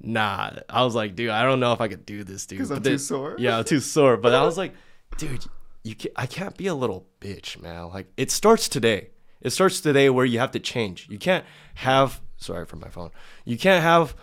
nah. 0.00 0.50
I 0.68 0.84
was 0.84 0.94
like, 0.94 1.14
dude, 1.14 1.30
I 1.30 1.42
don't 1.42 1.60
know 1.60 1.72
if 1.72 1.80
I 1.80 1.88
could 1.88 2.06
do 2.06 2.24
this, 2.24 2.46
dude. 2.46 2.58
'Cause 2.60 2.70
I'm 2.70 2.78
But 2.82 2.88
too 2.90 2.98
sore? 2.98 3.36
Yeah, 3.38 3.58
I'm 3.58 3.64
too 3.64 3.80
sore. 3.80 4.16
But 4.16 4.34
I 4.34 4.44
was 4.44 4.56
like, 4.56 4.74
dude, 5.18 5.44
you 5.82 5.94
can, 5.94 6.10
I 6.16 6.26
can't 6.26 6.56
be 6.56 6.66
a 6.66 6.74
little 6.74 7.06
bitch, 7.20 7.60
man. 7.60 7.88
Like 7.88 8.06
it 8.16 8.30
starts 8.30 8.68
today. 8.68 9.10
It 9.42 9.50
starts 9.50 9.80
today 9.80 10.08
where 10.08 10.24
you 10.24 10.38
have 10.38 10.52
to 10.52 10.58
change. 10.60 11.06
You 11.10 11.18
can't 11.18 11.44
have. 11.74 12.20
Sorry 12.36 12.64
for 12.66 12.76
my 12.76 12.88
phone. 12.88 13.10
You 13.44 13.56
can't 13.58 13.82
have 13.82 14.14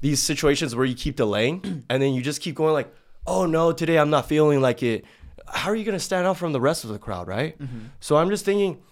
these 0.00 0.22
situations 0.22 0.74
where 0.74 0.84
you 0.84 0.94
keep 0.94 1.16
delaying 1.16 1.84
and 1.90 2.02
then 2.02 2.12
you 2.14 2.22
just 2.22 2.40
keep 2.40 2.54
going 2.54 2.72
like, 2.72 2.92
oh 3.26 3.46
no, 3.46 3.72
today 3.72 3.98
I'm 3.98 4.10
not 4.10 4.26
feeling 4.28 4.60
like 4.60 4.82
it. 4.82 5.04
How 5.48 5.70
are 5.70 5.76
you 5.76 5.84
gonna 5.84 6.00
stand 6.00 6.26
out 6.26 6.36
from 6.36 6.52
the 6.52 6.60
rest 6.60 6.82
of 6.84 6.90
the 6.90 6.98
crowd, 6.98 7.28
right? 7.28 7.56
Mm-hmm. 7.58 7.78
So 8.00 8.16
I'm 8.16 8.28
just 8.30 8.44
thinking, 8.44 8.82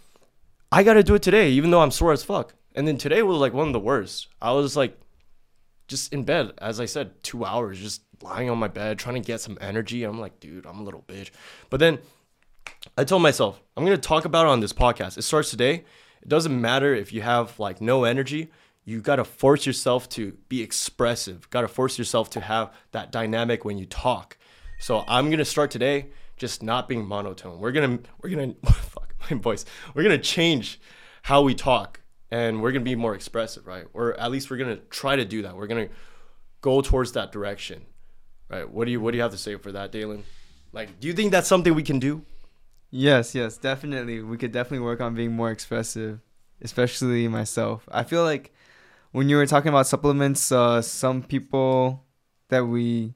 I 0.74 0.82
gotta 0.82 1.04
do 1.04 1.14
it 1.14 1.22
today, 1.22 1.50
even 1.50 1.70
though 1.70 1.82
I'm 1.82 1.92
sore 1.92 2.10
as 2.10 2.24
fuck. 2.24 2.52
And 2.74 2.88
then 2.88 2.98
today 2.98 3.22
was 3.22 3.38
like 3.38 3.52
one 3.52 3.68
of 3.68 3.72
the 3.72 3.78
worst. 3.78 4.26
I 4.42 4.50
was 4.50 4.76
like, 4.76 4.98
just 5.86 6.12
in 6.12 6.24
bed, 6.24 6.50
as 6.58 6.80
I 6.80 6.86
said, 6.86 7.22
two 7.22 7.44
hours, 7.44 7.78
just 7.78 8.02
lying 8.20 8.50
on 8.50 8.58
my 8.58 8.66
bed, 8.66 8.98
trying 8.98 9.14
to 9.14 9.24
get 9.24 9.40
some 9.40 9.56
energy. 9.60 10.02
I'm 10.02 10.18
like, 10.18 10.40
dude, 10.40 10.66
I'm 10.66 10.80
a 10.80 10.82
little 10.82 11.04
bitch. 11.06 11.30
But 11.70 11.78
then 11.78 12.00
I 12.98 13.04
told 13.04 13.22
myself, 13.22 13.62
I'm 13.76 13.84
gonna 13.84 13.96
talk 13.96 14.24
about 14.24 14.46
it 14.46 14.48
on 14.48 14.58
this 14.58 14.72
podcast. 14.72 15.16
It 15.16 15.22
starts 15.22 15.48
today. 15.48 15.84
It 16.22 16.28
doesn't 16.28 16.60
matter 16.60 16.92
if 16.92 17.12
you 17.12 17.22
have 17.22 17.56
like 17.60 17.80
no 17.80 18.02
energy. 18.02 18.50
You 18.84 19.00
gotta 19.00 19.24
force 19.24 19.66
yourself 19.66 20.08
to 20.10 20.36
be 20.48 20.60
expressive. 20.60 21.48
Gotta 21.50 21.68
force 21.68 21.98
yourself 21.98 22.30
to 22.30 22.40
have 22.40 22.74
that 22.90 23.12
dynamic 23.12 23.64
when 23.64 23.78
you 23.78 23.86
talk. 23.86 24.36
So 24.80 25.04
I'm 25.06 25.30
gonna 25.30 25.44
start 25.44 25.70
today, 25.70 26.06
just 26.36 26.64
not 26.64 26.88
being 26.88 27.06
monotone. 27.06 27.60
We're 27.60 27.70
gonna 27.70 28.00
we're 28.20 28.30
gonna 28.30 28.54
fuck 28.64 28.93
my 28.93 28.93
voice. 29.30 29.64
We're 29.94 30.02
gonna 30.02 30.18
change 30.18 30.80
how 31.22 31.42
we 31.42 31.54
talk 31.54 32.00
and 32.30 32.62
we're 32.62 32.72
gonna 32.72 32.84
be 32.84 32.96
more 32.96 33.14
expressive, 33.14 33.66
right? 33.66 33.86
Or 33.92 34.18
at 34.18 34.30
least 34.30 34.50
we're 34.50 34.56
gonna 34.56 34.76
try 34.90 35.16
to 35.16 35.24
do 35.24 35.42
that. 35.42 35.56
We're 35.56 35.66
gonna 35.66 35.88
go 36.60 36.80
towards 36.80 37.12
that 37.12 37.32
direction, 37.32 37.84
right? 38.48 38.68
What 38.68 38.86
do 38.86 38.90
you 38.90 39.00
What 39.00 39.12
do 39.12 39.16
you 39.16 39.22
have 39.22 39.32
to 39.32 39.38
say 39.38 39.56
for 39.56 39.72
that, 39.72 39.92
Dalan? 39.92 40.22
Like, 40.72 40.98
do 41.00 41.06
you 41.06 41.14
think 41.14 41.30
that's 41.30 41.48
something 41.48 41.74
we 41.74 41.82
can 41.82 41.98
do? 41.98 42.24
Yes, 42.90 43.34
yes, 43.34 43.56
definitely. 43.56 44.22
We 44.22 44.36
could 44.36 44.52
definitely 44.52 44.84
work 44.84 45.00
on 45.00 45.14
being 45.14 45.32
more 45.32 45.50
expressive, 45.50 46.20
especially 46.62 47.26
myself. 47.28 47.88
I 47.90 48.04
feel 48.04 48.22
like 48.22 48.52
when 49.12 49.28
you 49.28 49.36
were 49.36 49.46
talking 49.46 49.68
about 49.68 49.86
supplements, 49.86 50.50
uh, 50.50 50.82
some 50.82 51.22
people 51.22 52.04
that 52.48 52.66
we 52.66 53.14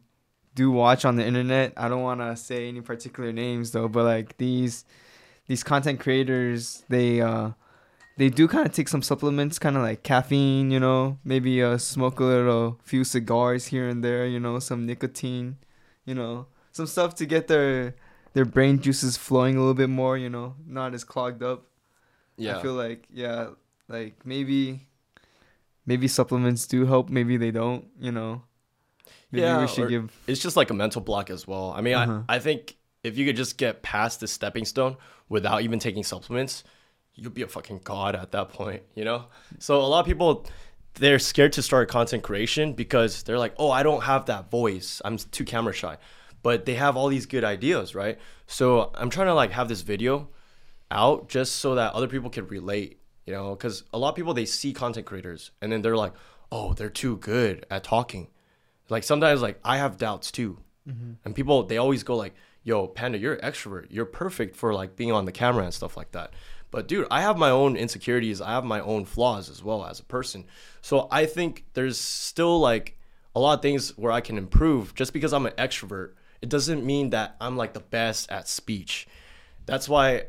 do 0.54 0.70
watch 0.70 1.04
on 1.04 1.16
the 1.16 1.24
internet, 1.24 1.72
I 1.76 1.88
don't 1.88 2.02
want 2.02 2.20
to 2.20 2.36
say 2.36 2.68
any 2.68 2.80
particular 2.80 3.32
names 3.32 3.70
though, 3.72 3.88
but 3.88 4.04
like 4.04 4.36
these 4.36 4.84
these 5.48 5.64
content 5.64 5.98
creators, 6.00 6.84
they 6.88 7.20
uh 7.20 7.50
they 8.16 8.28
do 8.28 8.48
kind 8.48 8.66
of 8.66 8.72
take 8.72 8.88
some 8.88 9.02
supplements, 9.02 9.58
kind 9.58 9.76
of 9.76 9.82
like 9.82 10.02
caffeine, 10.02 10.70
you 10.72 10.80
know, 10.80 11.18
maybe 11.24 11.62
uh, 11.62 11.78
smoke 11.78 12.18
a 12.18 12.24
little 12.24 12.78
few 12.82 13.04
cigars 13.04 13.66
here 13.66 13.88
and 13.88 14.02
there, 14.02 14.26
you 14.26 14.40
know, 14.40 14.58
some 14.58 14.86
nicotine, 14.86 15.56
you 16.04 16.14
know, 16.16 16.46
some 16.72 16.86
stuff 16.86 17.14
to 17.16 17.26
get 17.26 17.46
their 17.46 17.94
their 18.34 18.44
brain 18.44 18.80
juices 18.80 19.16
flowing 19.16 19.56
a 19.56 19.60
little 19.60 19.74
bit 19.74 19.88
more, 19.88 20.18
you 20.18 20.28
know, 20.28 20.54
not 20.66 20.94
as 20.94 21.04
clogged 21.04 21.42
up. 21.42 21.66
Yeah. 22.36 22.58
I 22.58 22.62
feel 22.62 22.74
like 22.74 23.06
yeah, 23.12 23.50
like 23.88 24.24
maybe 24.26 24.86
maybe 25.86 26.08
supplements 26.08 26.66
do 26.66 26.86
help, 26.86 27.08
maybe 27.08 27.36
they 27.36 27.50
don't, 27.52 27.86
you 28.00 28.12
know. 28.12 28.42
Maybe 29.30 29.42
Yeah, 29.42 29.60
we 29.60 29.68
should 29.68 29.88
give 29.90 30.10
it's 30.26 30.40
just 30.40 30.56
like 30.56 30.70
a 30.70 30.74
mental 30.74 31.00
block 31.02 31.30
as 31.30 31.46
well. 31.46 31.72
I 31.76 31.82
mean, 31.82 31.94
Uh-huh. 31.94 32.22
I, 32.28 32.36
I 32.36 32.38
think 32.40 32.77
if 33.08 33.18
you 33.18 33.26
could 33.26 33.36
just 33.36 33.58
get 33.58 33.82
past 33.82 34.20
the 34.20 34.28
stepping 34.28 34.64
stone 34.64 34.96
without 35.28 35.62
even 35.62 35.78
taking 35.78 36.04
supplements, 36.04 36.62
you'll 37.14 37.32
be 37.32 37.42
a 37.42 37.48
fucking 37.48 37.80
god 37.82 38.14
at 38.14 38.30
that 38.32 38.50
point, 38.50 38.82
you 38.94 39.04
know? 39.04 39.24
So 39.58 39.80
a 39.80 39.88
lot 39.88 40.00
of 40.00 40.06
people 40.06 40.46
they're 40.94 41.18
scared 41.18 41.52
to 41.52 41.62
start 41.62 41.88
content 41.88 42.22
creation 42.22 42.72
because 42.72 43.22
they're 43.22 43.38
like, 43.38 43.54
"Oh, 43.56 43.70
I 43.70 43.82
don't 43.82 44.02
have 44.02 44.26
that 44.26 44.50
voice. 44.50 45.00
I'm 45.04 45.16
too 45.16 45.44
camera 45.44 45.72
shy." 45.72 45.96
But 46.42 46.64
they 46.66 46.74
have 46.74 46.96
all 46.96 47.08
these 47.08 47.26
good 47.26 47.44
ideas, 47.44 47.94
right? 47.94 48.18
So 48.46 48.90
I'm 48.94 49.10
trying 49.10 49.26
to 49.28 49.34
like 49.34 49.52
have 49.52 49.68
this 49.68 49.82
video 49.82 50.28
out 50.90 51.28
just 51.28 51.56
so 51.56 51.74
that 51.74 51.92
other 51.94 52.08
people 52.08 52.30
can 52.30 52.46
relate, 52.46 53.00
you 53.26 53.32
know, 53.32 53.54
cuz 53.56 53.84
a 53.92 53.98
lot 53.98 54.10
of 54.10 54.16
people 54.16 54.34
they 54.34 54.44
see 54.44 54.72
content 54.72 55.06
creators 55.06 55.50
and 55.60 55.70
then 55.70 55.82
they're 55.82 55.96
like, 55.96 56.14
"Oh, 56.50 56.74
they're 56.74 56.90
too 56.90 57.16
good 57.18 57.66
at 57.70 57.84
talking." 57.84 58.28
Like 58.88 59.04
sometimes 59.04 59.42
like 59.42 59.60
I 59.64 59.76
have 59.78 59.98
doubts 59.98 60.30
too. 60.32 60.58
Mm-hmm. 60.88 61.12
And 61.24 61.34
people 61.34 61.62
they 61.62 61.76
always 61.76 62.02
go 62.02 62.16
like, 62.16 62.34
"Yo, 62.68 62.86
Panda, 62.86 63.18
you're 63.18 63.34
an 63.34 63.50
extrovert. 63.50 63.86
You're 63.90 64.04
perfect 64.04 64.54
for 64.56 64.72
like 64.74 64.94
being 64.96 65.12
on 65.12 65.24
the 65.24 65.32
camera 65.32 65.64
and 65.64 65.72
stuff 65.74 65.96
like 65.96 66.12
that." 66.12 66.32
But 66.70 66.86
dude, 66.86 67.06
I 67.10 67.22
have 67.22 67.38
my 67.38 67.48
own 67.50 67.76
insecurities. 67.76 68.40
I 68.42 68.50
have 68.50 68.64
my 68.64 68.80
own 68.80 69.06
flaws 69.06 69.48
as 69.48 69.64
well 69.64 69.84
as 69.86 70.00
a 70.00 70.04
person. 70.04 70.44
So 70.82 71.08
I 71.10 71.24
think 71.24 71.64
there's 71.72 71.98
still 71.98 72.60
like 72.60 72.98
a 73.34 73.40
lot 73.40 73.54
of 73.58 73.62
things 73.62 73.96
where 73.96 74.12
I 74.12 74.20
can 74.20 74.36
improve 74.36 74.94
just 74.94 75.12
because 75.14 75.32
I'm 75.32 75.46
an 75.46 75.52
extrovert. 75.56 76.10
It 76.42 76.50
doesn't 76.50 76.84
mean 76.84 77.10
that 77.10 77.36
I'm 77.40 77.56
like 77.56 77.72
the 77.72 77.80
best 77.80 78.30
at 78.30 78.48
speech. 78.48 79.08
That's 79.66 79.88
why 79.88 80.24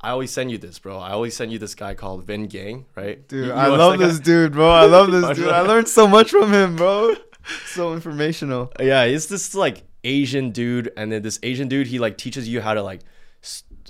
I 0.00 0.10
always 0.10 0.30
send 0.32 0.50
you 0.50 0.58
this, 0.58 0.78
bro. 0.80 0.98
I 0.98 1.10
always 1.12 1.34
send 1.36 1.52
you 1.52 1.58
this 1.58 1.74
guy 1.76 1.94
called 1.94 2.26
Vinh 2.26 2.48
Giang, 2.48 2.84
right? 2.96 3.26
Dude, 3.28 3.46
You- 3.46 3.52
I 3.52 3.66
you 3.66 3.70
watch 3.72 3.78
love 3.78 3.98
this 4.00 4.18
guy? 4.18 4.24
dude, 4.24 4.52
bro. 4.52 4.68
I 4.68 4.84
love 4.86 5.10
this 5.12 5.36
dude. 5.38 5.48
I 5.48 5.60
learned 5.60 5.88
so 5.88 6.06
much 6.08 6.30
from 6.30 6.52
him, 6.52 6.74
bro. 6.76 7.14
So 7.66 7.94
informational. 7.94 8.72
Yeah, 8.80 9.06
he's 9.06 9.28
this 9.28 9.54
like 9.54 9.84
Asian 10.04 10.50
dude, 10.50 10.92
and 10.96 11.10
then 11.10 11.22
this 11.22 11.38
Asian 11.42 11.68
dude 11.68 11.86
he 11.86 11.98
like 11.98 12.16
teaches 12.18 12.48
you 12.48 12.60
how 12.60 12.74
to 12.74 12.82
like 12.82 13.00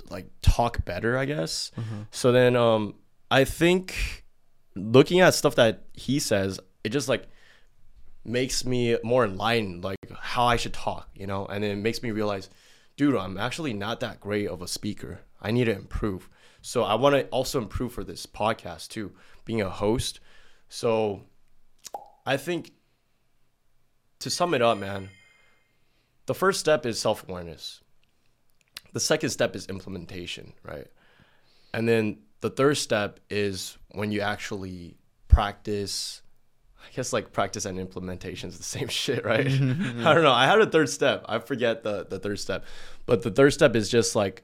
like 0.09 0.29
talk 0.41 0.85
better, 0.85 1.17
I 1.17 1.25
guess. 1.25 1.71
So 2.11 2.31
then 2.31 2.55
um 2.55 2.95
I 3.29 3.43
think 3.43 4.25
looking 4.75 5.19
at 5.19 5.33
stuff 5.33 5.55
that 5.55 5.83
he 5.93 6.19
says, 6.19 6.59
it 6.83 6.89
just 6.89 7.09
like 7.09 7.27
makes 8.23 8.65
me 8.65 8.97
more 9.03 9.25
enlightened 9.25 9.83
like 9.83 9.97
how 10.19 10.45
I 10.45 10.55
should 10.57 10.73
talk, 10.73 11.09
you 11.15 11.27
know, 11.27 11.45
and 11.45 11.63
it 11.63 11.77
makes 11.77 12.03
me 12.03 12.11
realize, 12.11 12.49
dude, 12.95 13.15
I'm 13.15 13.37
actually 13.37 13.73
not 13.73 13.99
that 14.01 14.19
great 14.19 14.47
of 14.47 14.61
a 14.61 14.67
speaker. 14.67 15.21
I 15.41 15.51
need 15.51 15.65
to 15.65 15.75
improve. 15.75 16.29
So 16.61 16.83
I 16.83 16.95
want 16.95 17.15
to 17.15 17.25
also 17.27 17.59
improve 17.59 17.93
for 17.93 18.03
this 18.03 18.25
podcast 18.25 18.89
too, 18.89 19.13
being 19.45 19.61
a 19.61 19.69
host. 19.69 20.19
So 20.67 21.21
I 22.25 22.37
think 22.37 22.71
to 24.19 24.29
sum 24.29 24.53
it 24.53 24.61
up, 24.61 24.77
man, 24.77 25.09
the 26.27 26.35
first 26.35 26.59
step 26.59 26.85
is 26.85 26.99
self 26.99 27.27
awareness. 27.27 27.81
The 28.93 28.99
second 28.99 29.31
step 29.31 29.55
is 29.55 29.65
implementation, 29.67 30.53
right? 30.63 30.87
And 31.73 31.87
then 31.87 32.19
the 32.41 32.49
third 32.49 32.77
step 32.77 33.19
is 33.29 33.77
when 33.91 34.11
you 34.11 34.21
actually 34.21 34.97
practice. 35.27 36.21
I 36.79 36.95
guess 36.95 37.11
like 37.11 37.33
practice 37.33 37.65
and 37.65 37.79
implementation 37.79 38.49
is 38.49 38.57
the 38.57 38.63
same 38.77 38.87
shit, 38.87 39.25
right? 39.25 39.45
I 39.47 40.13
don't 40.13 40.23
know. 40.23 40.31
I 40.31 40.45
had 40.45 40.59
a 40.61 40.65
third 40.65 40.89
step. 40.89 41.25
I 41.27 41.39
forget 41.39 41.83
the, 41.83 42.05
the 42.07 42.19
third 42.19 42.39
step. 42.39 42.65
But 43.05 43.23
the 43.23 43.31
third 43.31 43.51
step 43.51 43.75
is 43.75 43.89
just 43.89 44.15
like, 44.15 44.43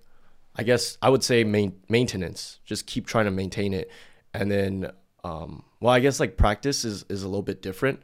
I 0.56 0.64
guess 0.64 0.98
I 1.02 1.10
would 1.10 1.24
say 1.24 1.44
main, 1.44 1.74
maintenance. 1.90 2.60
Just 2.66 2.86
keep 2.86 3.08
trying 3.08 3.26
to 3.26 3.32
maintain 3.32 3.74
it. 3.74 3.90
And 4.34 4.52
then, 4.52 4.92
um, 5.24 5.64
well, 5.80 5.94
I 5.94 6.00
guess 6.00 6.20
like 6.20 6.38
practice 6.38 6.84
is, 6.86 7.06
is 7.10 7.24
a 7.24 7.28
little 7.28 7.44
bit 7.44 7.62
different 7.62 8.02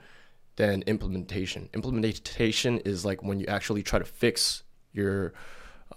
than 0.59 0.83
implementation. 0.87 1.69
Implementation 1.73 2.79
is 2.79 3.05
like 3.05 3.23
when 3.23 3.39
you 3.39 3.45
actually 3.47 3.81
try 3.81 3.97
to 3.97 4.03
fix 4.03 4.63
your 4.91 5.33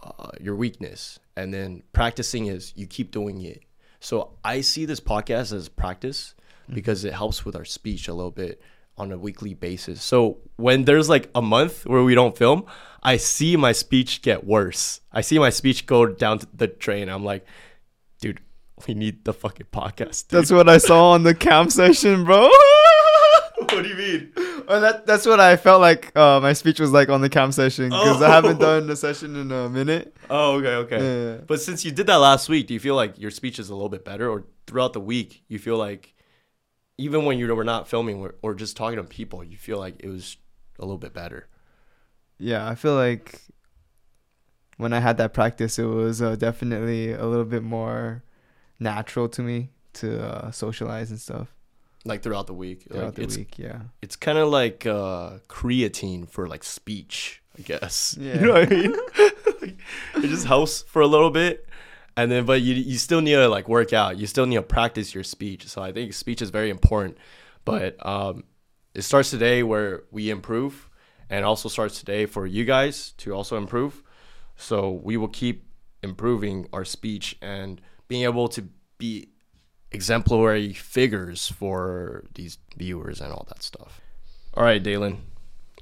uh, 0.00 0.30
your 0.40 0.54
weakness, 0.54 1.18
and 1.36 1.52
then 1.52 1.82
practicing 1.92 2.46
is 2.46 2.72
you 2.76 2.86
keep 2.86 3.10
doing 3.10 3.42
it. 3.42 3.64
So 3.98 4.38
I 4.44 4.60
see 4.60 4.84
this 4.84 5.00
podcast 5.00 5.52
as 5.52 5.68
practice 5.68 6.34
because 6.72 7.04
it 7.04 7.12
helps 7.12 7.44
with 7.44 7.56
our 7.56 7.64
speech 7.64 8.06
a 8.06 8.14
little 8.14 8.30
bit 8.30 8.62
on 8.96 9.10
a 9.10 9.18
weekly 9.18 9.52
basis. 9.52 10.00
So 10.00 10.38
when 10.56 10.84
there's 10.84 11.08
like 11.08 11.28
a 11.34 11.42
month 11.42 11.84
where 11.84 12.04
we 12.04 12.14
don't 12.14 12.38
film, 12.38 12.64
I 13.02 13.16
see 13.16 13.56
my 13.56 13.72
speech 13.72 14.22
get 14.22 14.46
worse. 14.46 15.00
I 15.10 15.22
see 15.22 15.40
my 15.40 15.50
speech 15.50 15.86
go 15.86 16.06
down 16.06 16.38
the 16.54 16.68
drain. 16.68 17.08
I'm 17.08 17.24
like, 17.24 17.44
dude, 18.20 18.40
we 18.86 18.94
need 18.94 19.24
the 19.24 19.32
fucking 19.32 19.66
podcast. 19.72 20.28
Dude. 20.28 20.38
That's 20.38 20.52
what 20.52 20.68
I 20.68 20.78
saw 20.78 21.10
on 21.10 21.24
the 21.24 21.34
Cam 21.34 21.68
session, 21.68 22.24
bro. 22.24 22.48
what 23.58 23.82
do 23.82 23.88
you 23.88 23.94
mean? 23.94 24.32
Well, 24.68 24.80
that 24.80 25.06
that's 25.06 25.26
what 25.26 25.40
I 25.40 25.56
felt 25.56 25.80
like 25.80 26.16
uh, 26.16 26.40
my 26.40 26.52
speech 26.52 26.80
was 26.80 26.90
like 26.92 27.08
on 27.08 27.20
the 27.20 27.28
Cam 27.28 27.52
session 27.52 27.90
because 27.90 28.20
I 28.22 28.28
haven't 28.30 28.56
Oh. 28.56 28.80
done 28.80 28.90
a 28.90 28.96
session 28.96 29.36
in 29.36 29.50
a 29.52 29.68
minute. 29.68 30.16
Oh, 30.30 30.56
okay, 30.58 30.74
okay. 30.96 30.98
Yeah. 31.00 31.36
But 31.46 31.60
since 31.60 31.84
you 31.84 31.90
did 31.90 32.06
that 32.06 32.16
last 32.16 32.48
week, 32.48 32.66
do 32.68 32.74
you 32.74 32.80
feel 32.80 32.94
like 32.96 33.18
your 33.18 33.30
speech 33.30 33.58
is 33.58 33.70
a 33.70 33.74
little 33.74 33.88
bit 33.88 34.04
better, 34.04 34.28
or 34.28 34.44
throughout 34.66 34.92
the 34.92 35.00
week, 35.00 35.42
you 35.48 35.58
feel 35.58 35.76
like 35.76 36.14
even 36.98 37.24
when 37.24 37.38
you 37.38 37.52
were 37.54 37.64
not 37.64 37.88
filming 37.88 38.16
or, 38.20 38.34
or 38.42 38.54
just 38.54 38.76
talking 38.76 38.96
to 38.96 39.04
people, 39.04 39.42
you 39.42 39.56
feel 39.56 39.78
like 39.78 39.96
it 40.00 40.08
was 40.08 40.36
a 40.78 40.82
little 40.82 40.98
bit 40.98 41.12
better? 41.14 41.48
Yeah, 42.38 42.68
I 42.68 42.74
feel 42.74 42.94
like 42.94 43.40
when 44.76 44.92
I 44.92 45.00
had 45.00 45.16
that 45.18 45.32
practice, 45.34 45.78
it 45.78 45.84
was 45.86 46.20
uh, 46.22 46.36
definitely 46.36 47.12
a 47.12 47.26
little 47.26 47.44
bit 47.44 47.62
more 47.62 48.22
natural 48.80 49.28
to 49.30 49.42
me 49.42 49.70
to 49.94 50.22
uh, 50.24 50.50
socialize 50.50 51.10
and 51.10 51.20
stuff 51.20 51.54
Like 52.04 52.22
throughout 52.22 52.46
the 52.46 52.54
week, 52.54 52.86
throughout 52.88 53.04
like 53.04 53.14
the 53.14 53.22
it's 53.22 53.36
week. 53.36 53.58
Yeah. 53.58 53.80
it's 54.00 54.16
kind 54.16 54.38
of 54.38 54.48
like 54.48 54.86
uh, 54.86 55.38
creatine 55.48 56.28
for 56.28 56.48
like 56.48 56.64
speech, 56.64 57.42
I 57.56 57.62
guess. 57.62 58.16
Yeah. 58.20 58.40
You 58.40 58.46
know 58.46 58.52
what 58.54 58.72
I 58.72 58.74
mean? 58.74 58.96
Like, 59.60 59.76
it 60.24 60.28
just 60.28 60.46
helps 60.46 60.82
for 60.82 61.00
a 61.02 61.06
little 61.06 61.30
bit, 61.30 61.68
and 62.16 62.30
then 62.30 62.44
but 62.44 62.60
you 62.62 62.74
you 62.74 62.98
still 62.98 63.20
need 63.20 63.34
to 63.34 63.48
like 63.48 63.68
work 63.68 63.92
out. 63.92 64.18
You 64.18 64.26
still 64.26 64.46
need 64.46 64.56
to 64.56 64.62
practice 64.62 65.14
your 65.14 65.24
speech. 65.24 65.68
So 65.68 65.80
I 65.80 65.92
think 65.92 66.12
speech 66.12 66.42
is 66.42 66.50
very 66.50 66.70
important. 66.70 67.18
But 67.64 68.04
um, 68.04 68.44
it 68.94 69.02
starts 69.02 69.30
today 69.30 69.62
where 69.62 70.02
we 70.10 70.30
improve, 70.30 70.90
and 71.30 71.44
also 71.44 71.68
starts 71.68 71.98
today 72.00 72.26
for 72.26 72.46
you 72.46 72.64
guys 72.64 73.12
to 73.18 73.32
also 73.32 73.56
improve. 73.56 74.02
So 74.56 74.90
we 74.90 75.16
will 75.16 75.28
keep 75.28 75.64
improving 76.02 76.68
our 76.72 76.84
speech 76.84 77.36
and 77.40 77.80
being 78.08 78.24
able 78.24 78.48
to 78.48 78.68
be 78.98 79.28
exemplary 79.92 80.72
figures 80.72 81.48
for 81.48 82.24
these 82.34 82.58
viewers 82.76 83.20
and 83.20 83.32
all 83.32 83.46
that 83.48 83.62
stuff. 83.62 84.00
All 84.54 84.64
right, 84.64 84.82
Dalan. 84.82 85.18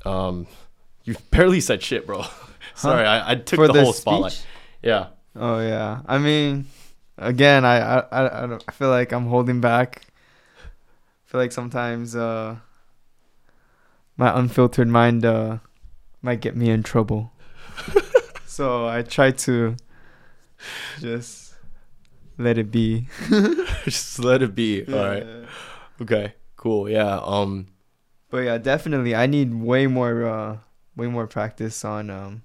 Um, 0.04 0.46
you 1.04 1.16
barely 1.30 1.60
said 1.60 1.82
shit, 1.82 2.06
bro. 2.06 2.24
Sorry, 2.74 3.06
I, 3.06 3.32
I 3.32 3.34
took 3.34 3.56
For 3.56 3.66
the, 3.66 3.74
the 3.74 3.82
whole 3.84 3.92
spotlight. 3.92 4.32
speech? 4.32 4.46
Yeah. 4.82 5.06
Oh 5.36 5.60
yeah. 5.60 6.00
I 6.06 6.18
mean, 6.18 6.66
again, 7.18 7.64
I 7.64 7.78
I 7.78 7.98
I, 8.00 8.44
I, 8.44 8.46
don't, 8.46 8.64
I 8.66 8.72
feel 8.72 8.88
like 8.90 9.12
I'm 9.12 9.26
holding 9.26 9.60
back. 9.60 10.06
I 10.58 11.30
feel 11.30 11.40
like 11.40 11.52
sometimes 11.52 12.16
uh, 12.16 12.56
my 14.16 14.38
unfiltered 14.38 14.88
mind 14.88 15.24
uh, 15.24 15.58
might 16.22 16.40
get 16.40 16.56
me 16.56 16.70
in 16.70 16.82
trouble. 16.82 17.32
so 18.46 18.86
I 18.86 19.02
try 19.02 19.30
to 19.30 19.76
just 21.00 21.39
let 22.40 22.56
it 22.56 22.70
be. 22.70 23.06
Just 23.84 24.18
let 24.18 24.42
it 24.42 24.54
be. 24.54 24.84
All 24.88 25.04
right. 25.04 25.26
Okay. 26.00 26.34
Cool. 26.56 26.88
Yeah. 26.88 27.20
Um. 27.22 27.68
But 28.30 28.38
yeah, 28.48 28.58
definitely, 28.58 29.14
I 29.14 29.26
need 29.26 29.54
way 29.54 29.86
more, 29.86 30.24
uh, 30.24 30.58
way 30.94 31.08
more 31.08 31.26
practice 31.26 31.84
on 31.84 32.10
um, 32.10 32.42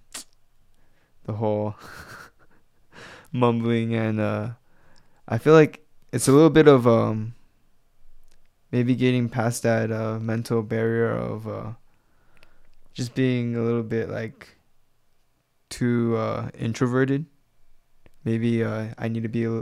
the 1.26 1.34
whole 1.34 1.76
mumbling 3.32 3.94
and 3.94 4.20
uh, 4.20 4.50
I 5.28 5.38
feel 5.38 5.54
like 5.54 5.86
it's 6.12 6.28
a 6.28 6.32
little 6.32 6.50
bit 6.50 6.68
of 6.68 6.88
um 6.88 7.34
maybe 8.72 8.96
getting 8.96 9.28
past 9.28 9.64
that 9.64 9.92
uh 9.92 10.20
mental 10.20 10.62
barrier 10.62 11.12
of 11.12 11.48
uh 11.48 11.72
just 12.94 13.14
being 13.16 13.56
a 13.56 13.62
little 13.62 13.84
bit 13.84 14.10
like 14.10 14.58
too 15.70 16.16
uh 16.16 16.50
introverted. 16.58 17.26
Maybe 18.24 18.64
uh 18.64 18.94
I 18.98 19.08
need 19.08 19.24
to 19.24 19.30
be 19.30 19.46
a, 19.46 19.62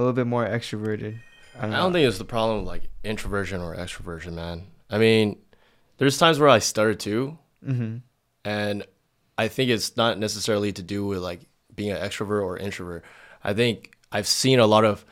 a 0.00 0.02
little 0.02 0.14
bit 0.14 0.26
more 0.26 0.46
extroverted. 0.46 1.18
I 1.58 1.62
don't, 1.62 1.74
I 1.74 1.76
don't 1.76 1.92
think 1.92 2.08
it's 2.08 2.18
the 2.18 2.24
problem 2.24 2.60
of 2.60 2.64
like 2.66 2.84
introversion 3.04 3.60
or 3.60 3.76
extroversion, 3.76 4.32
man. 4.32 4.66
I 4.88 4.98
mean, 4.98 5.38
there's 5.98 6.16
times 6.18 6.38
where 6.38 6.48
I 6.48 6.58
stutter 6.58 6.94
too, 6.94 7.38
Mm-hmm. 7.66 7.98
and 8.46 8.86
I 9.36 9.48
think 9.48 9.68
it's 9.70 9.94
not 9.96 10.18
necessarily 10.18 10.72
to 10.72 10.82
do 10.82 11.04
with 11.06 11.18
like 11.18 11.40
being 11.74 11.90
an 11.90 11.98
extrovert 11.98 12.42
or 12.42 12.56
introvert. 12.56 13.04
I 13.44 13.52
think 13.52 13.94
I've 14.10 14.26
seen 14.26 14.58
a 14.58 14.66
lot 14.66 14.86
of 14.86 15.04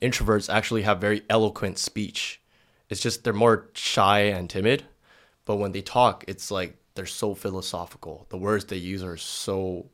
introverts 0.00 0.48
actually 0.52 0.82
have 0.82 1.00
very 1.00 1.22
eloquent 1.28 1.78
speech. 1.78 2.40
It's 2.88 3.00
just 3.00 3.24
they're 3.24 3.32
more 3.32 3.68
shy 3.74 4.20
and 4.20 4.48
timid, 4.48 4.84
but 5.44 5.56
when 5.56 5.72
they 5.72 5.82
talk, 5.82 6.24
it's 6.28 6.52
like 6.52 6.76
they're 6.94 7.06
so 7.06 7.34
philosophical. 7.34 8.26
The 8.28 8.38
words 8.38 8.64
they 8.66 8.76
use 8.76 9.02
are 9.02 9.16
so 9.16 9.86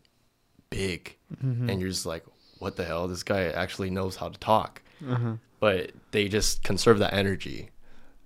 big, 0.68 1.16
and 1.40 1.80
you're 1.80 1.88
just 1.88 2.04
like, 2.06 2.24
what 2.62 2.76
the 2.76 2.84
hell? 2.84 3.08
This 3.08 3.22
guy 3.22 3.42
actually 3.44 3.90
knows 3.90 4.16
how 4.16 4.28
to 4.28 4.38
talk 4.38 4.80
Uh-huh. 5.06 5.34
but 5.60 5.90
they 6.12 6.28
just 6.28 6.62
conserve 6.62 6.98
that 7.00 7.12
energy. 7.12 7.70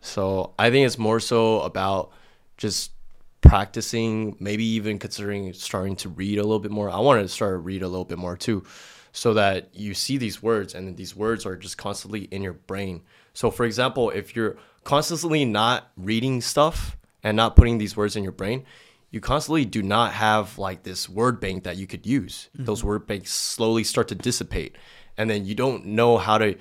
So 0.00 0.52
I 0.58 0.70
think 0.70 0.86
it's 0.86 0.98
more 0.98 1.20
so 1.20 1.60
about 1.62 2.12
just 2.56 2.92
practicing, 3.40 4.36
maybe 4.40 4.64
even 4.64 4.98
considering 4.98 5.52
starting 5.52 5.96
to 5.96 6.08
read 6.08 6.38
a 6.38 6.42
little 6.42 6.58
bit 6.58 6.70
more. 6.70 6.90
I 6.90 6.98
want 7.00 7.22
to 7.22 7.28
start 7.28 7.54
to 7.54 7.58
read 7.58 7.82
a 7.82 7.88
little 7.88 8.04
bit 8.04 8.18
more 8.18 8.36
too, 8.36 8.64
so 9.12 9.34
that 9.34 9.68
you 9.74 9.94
see 9.94 10.16
these 10.18 10.42
words 10.42 10.74
and 10.74 10.96
these 10.96 11.14
words 11.16 11.46
are 11.46 11.56
just 11.56 11.78
constantly 11.78 12.22
in 12.24 12.42
your 12.42 12.52
brain. 12.52 13.02
So 13.34 13.50
for 13.50 13.64
example, 13.64 14.10
if 14.10 14.34
you're 14.36 14.56
constantly 14.84 15.44
not 15.44 15.90
reading 15.96 16.40
stuff 16.40 16.96
and 17.22 17.36
not 17.36 17.56
putting 17.56 17.78
these 17.78 17.96
words 17.96 18.16
in 18.16 18.22
your 18.22 18.32
brain, 18.32 18.64
you 19.10 19.20
constantly 19.20 19.64
do 19.64 19.82
not 19.82 20.12
have 20.12 20.58
like 20.58 20.82
this 20.82 21.08
word 21.08 21.40
bank 21.40 21.64
that 21.64 21.76
you 21.76 21.86
could 21.86 22.06
use. 22.06 22.48
Mm-hmm. 22.54 22.64
Those 22.64 22.84
word 22.84 23.06
banks 23.06 23.32
slowly 23.32 23.84
start 23.84 24.08
to 24.08 24.14
dissipate 24.14 24.76
and 25.16 25.30
then 25.30 25.44
you 25.44 25.54
don't 25.54 25.86
know 25.86 26.18
how 26.18 26.38
to 26.38 26.56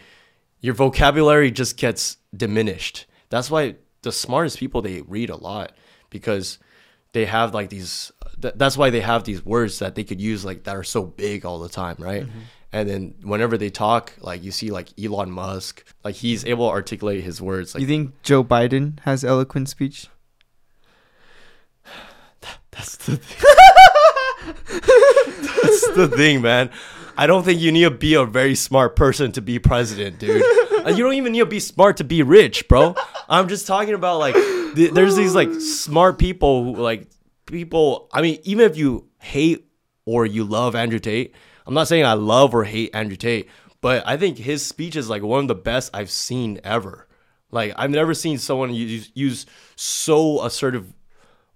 your 0.62 0.74
vocabulary 0.74 1.52
just 1.52 1.78
gets 1.78 2.18
diminished. 2.36 3.06
That's 3.30 3.52
why 3.52 3.76
the 4.02 4.12
smartest 4.12 4.58
people 4.58 4.82
they 4.82 5.02
read 5.02 5.30
a 5.30 5.36
lot 5.36 5.74
because 6.10 6.60
they 7.14 7.26
have 7.26 7.54
like 7.54 7.70
these 7.70 8.12
th- 8.42 8.56
that's 8.58 8.78
why 8.78 8.90
they 8.90 9.02
have 9.02 9.24
these 9.24 9.46
words 9.46 9.80
that 9.80 9.96
they 9.96 10.04
could 10.04 10.22
use 10.22 10.46
like 10.46 10.64
that 10.64 10.76
are 10.76 10.84
so 10.84 11.04
big 11.04 11.46
all 11.46 11.60
the 11.60 11.70
time, 11.70 11.98
right? 12.00 12.24
Mm-hmm. 12.24 12.40
And 12.72 12.90
then 12.90 13.16
whenever 13.22 13.58
they 13.58 13.70
talk, 13.70 14.14
like 14.20 14.44
you 14.44 14.52
see 14.52 14.70
like 14.70 14.90
Elon 15.02 15.32
Musk, 15.32 15.86
like 16.04 16.16
he's 16.16 16.44
able 16.46 16.68
to 16.68 16.72
articulate 16.72 17.24
his 17.24 17.42
words 17.42 17.74
like 17.74 17.82
you 17.82 17.88
think 17.88 18.22
Joe 18.24 18.44
Biden 18.44 19.00
has 19.02 19.24
eloquent 19.24 19.70
speech? 19.70 20.08
That's 22.72 22.98
the 22.98 23.18
thing. 23.18 23.38
That's 25.64 25.90
the 25.96 26.08
thing, 26.08 26.42
man. 26.42 26.70
I 27.18 27.28
don't 27.28 27.44
think 27.44 27.62
you 27.62 27.72
need 27.72 27.84
to 27.84 27.92
be 27.92 28.16
a 28.16 28.26
very 28.26 28.56
smart 28.56 28.96
person 28.96 29.32
to 29.34 29.42
be 29.42 29.60
president, 29.60 30.20
dude. 30.20 30.44
Uh, 30.86 30.90
you 30.90 31.04
don't 31.04 31.14
even 31.14 31.32
need 31.32 31.40
to 31.40 31.46
be 31.46 31.60
smart 31.60 31.98
to 31.98 32.04
be 32.04 32.22
rich, 32.22 32.68
bro. 32.68 32.96
I'm 33.30 33.48
just 33.48 33.66
talking 33.66 33.94
about 33.94 34.20
like 34.20 34.36
th- 34.36 34.92
there's 34.92 35.16
these 35.16 35.34
like 35.34 35.52
smart 35.54 36.20
people 36.20 36.76
who 36.76 36.82
like 36.82 37.08
people. 37.46 38.10
I 38.14 38.22
mean, 38.22 38.40
even 38.44 38.66
if 38.70 38.78
you 38.78 39.08
hate 39.20 39.68
or 40.06 40.26
you 40.26 40.44
love 40.44 40.76
Andrew 40.76 41.00
Tate, 41.00 41.34
I'm 41.66 41.74
not 41.74 41.88
saying 41.88 42.06
I 42.06 42.14
love 42.14 42.54
or 42.54 42.66
hate 42.66 42.92
Andrew 42.94 43.16
Tate, 43.16 43.50
but 43.82 44.06
I 44.06 44.18
think 44.18 44.38
his 44.38 44.66
speech 44.66 44.96
is 44.96 45.10
like 45.10 45.24
one 45.24 45.40
of 45.40 45.48
the 45.48 45.56
best 45.56 45.90
I've 45.94 46.12
seen 46.12 46.60
ever. 46.64 47.08
Like 47.50 47.74
I've 47.78 47.92
never 47.92 48.14
seen 48.14 48.38
someone 48.38 48.74
use, 48.74 49.10
use 49.16 49.46
so 49.76 50.44
assertive 50.44 50.94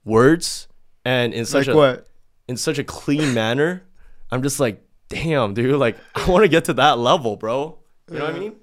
words 0.05 0.68
and 1.05 1.33
in 1.33 1.45
such 1.45 1.67
like 1.67 1.73
a 1.73 1.77
what? 1.77 2.07
in 2.47 2.57
such 2.57 2.77
a 2.77 2.83
clean 2.83 3.33
manner. 3.33 3.83
I'm 4.31 4.43
just 4.43 4.59
like, 4.59 4.83
damn, 5.07 5.53
dude. 5.53 5.75
Like 5.75 5.97
I 6.15 6.29
want 6.29 6.43
to 6.43 6.49
get 6.49 6.65
to 6.65 6.73
that 6.73 6.97
level, 6.97 7.35
bro. 7.35 7.77
You 8.11 8.19
know 8.19 8.25
what 8.25 8.35
I 8.35 8.39
mean? 8.39 8.55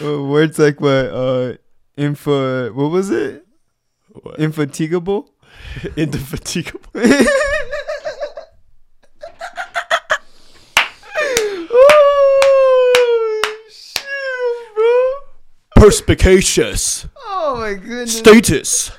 Uh, 0.00 0.22
words 0.22 0.58
like 0.58 0.80
what? 0.80 0.90
Uh, 0.90 1.54
info. 1.96 2.72
What 2.72 2.90
was 2.90 3.10
it? 3.10 3.46
What? 4.08 4.38
Infatigable. 4.38 5.30
Indefatigable. 5.96 6.90
oh 11.74 13.42
shit, 13.70 14.74
bro. 14.74 15.82
Perspicacious. 15.82 17.06
Oh 17.16 17.56
my 17.58 17.74
goodness. 17.74 18.18
Status. 18.18 18.90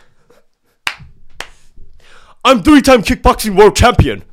I'm 2.45 2.61
three-time 2.61 3.03
kickboxing 3.03 3.57
world 3.57 3.75
champion. 3.75 4.23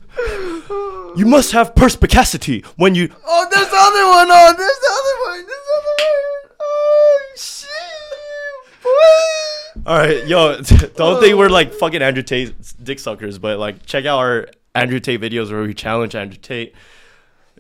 You 1.16 1.27
must 1.27 1.53
have 1.53 1.75
perspicacity 1.75 2.64
when 2.77 2.94
you. 2.94 3.12
Oh, 3.27 3.49
there's 3.53 3.68
the 3.68 3.77
other 3.77 4.07
one. 4.07 4.29
Oh, 4.31 4.55
there's 4.57 4.79
the 4.79 4.92
other 4.99 5.16
one. 5.31 5.46
There's 5.46 5.66
the 5.66 5.77
other 5.79 5.96
one. 5.99 6.57
Oh 6.61 7.20
shit, 7.37 8.83
boy. 8.83 9.90
All 9.90 9.99
right, 9.99 10.27
yo, 10.27 10.61
don't 10.96 11.20
think 11.20 11.37
we're 11.37 11.49
like 11.49 11.73
fucking 11.73 12.03
Andrew 12.03 12.23
Tate 12.23 12.55
dick 12.83 12.99
suckers, 12.99 13.38
but 13.38 13.59
like 13.59 13.87
check 13.87 14.05
out 14.07 14.18
our 14.18 14.49
Andrew 14.75 15.01
Tate 15.01 15.20
videos 15.20 15.51
where 15.51 15.62
we 15.62 15.75
challenge 15.75 16.14
Andrew 16.14 16.38
Tate. 16.38 16.75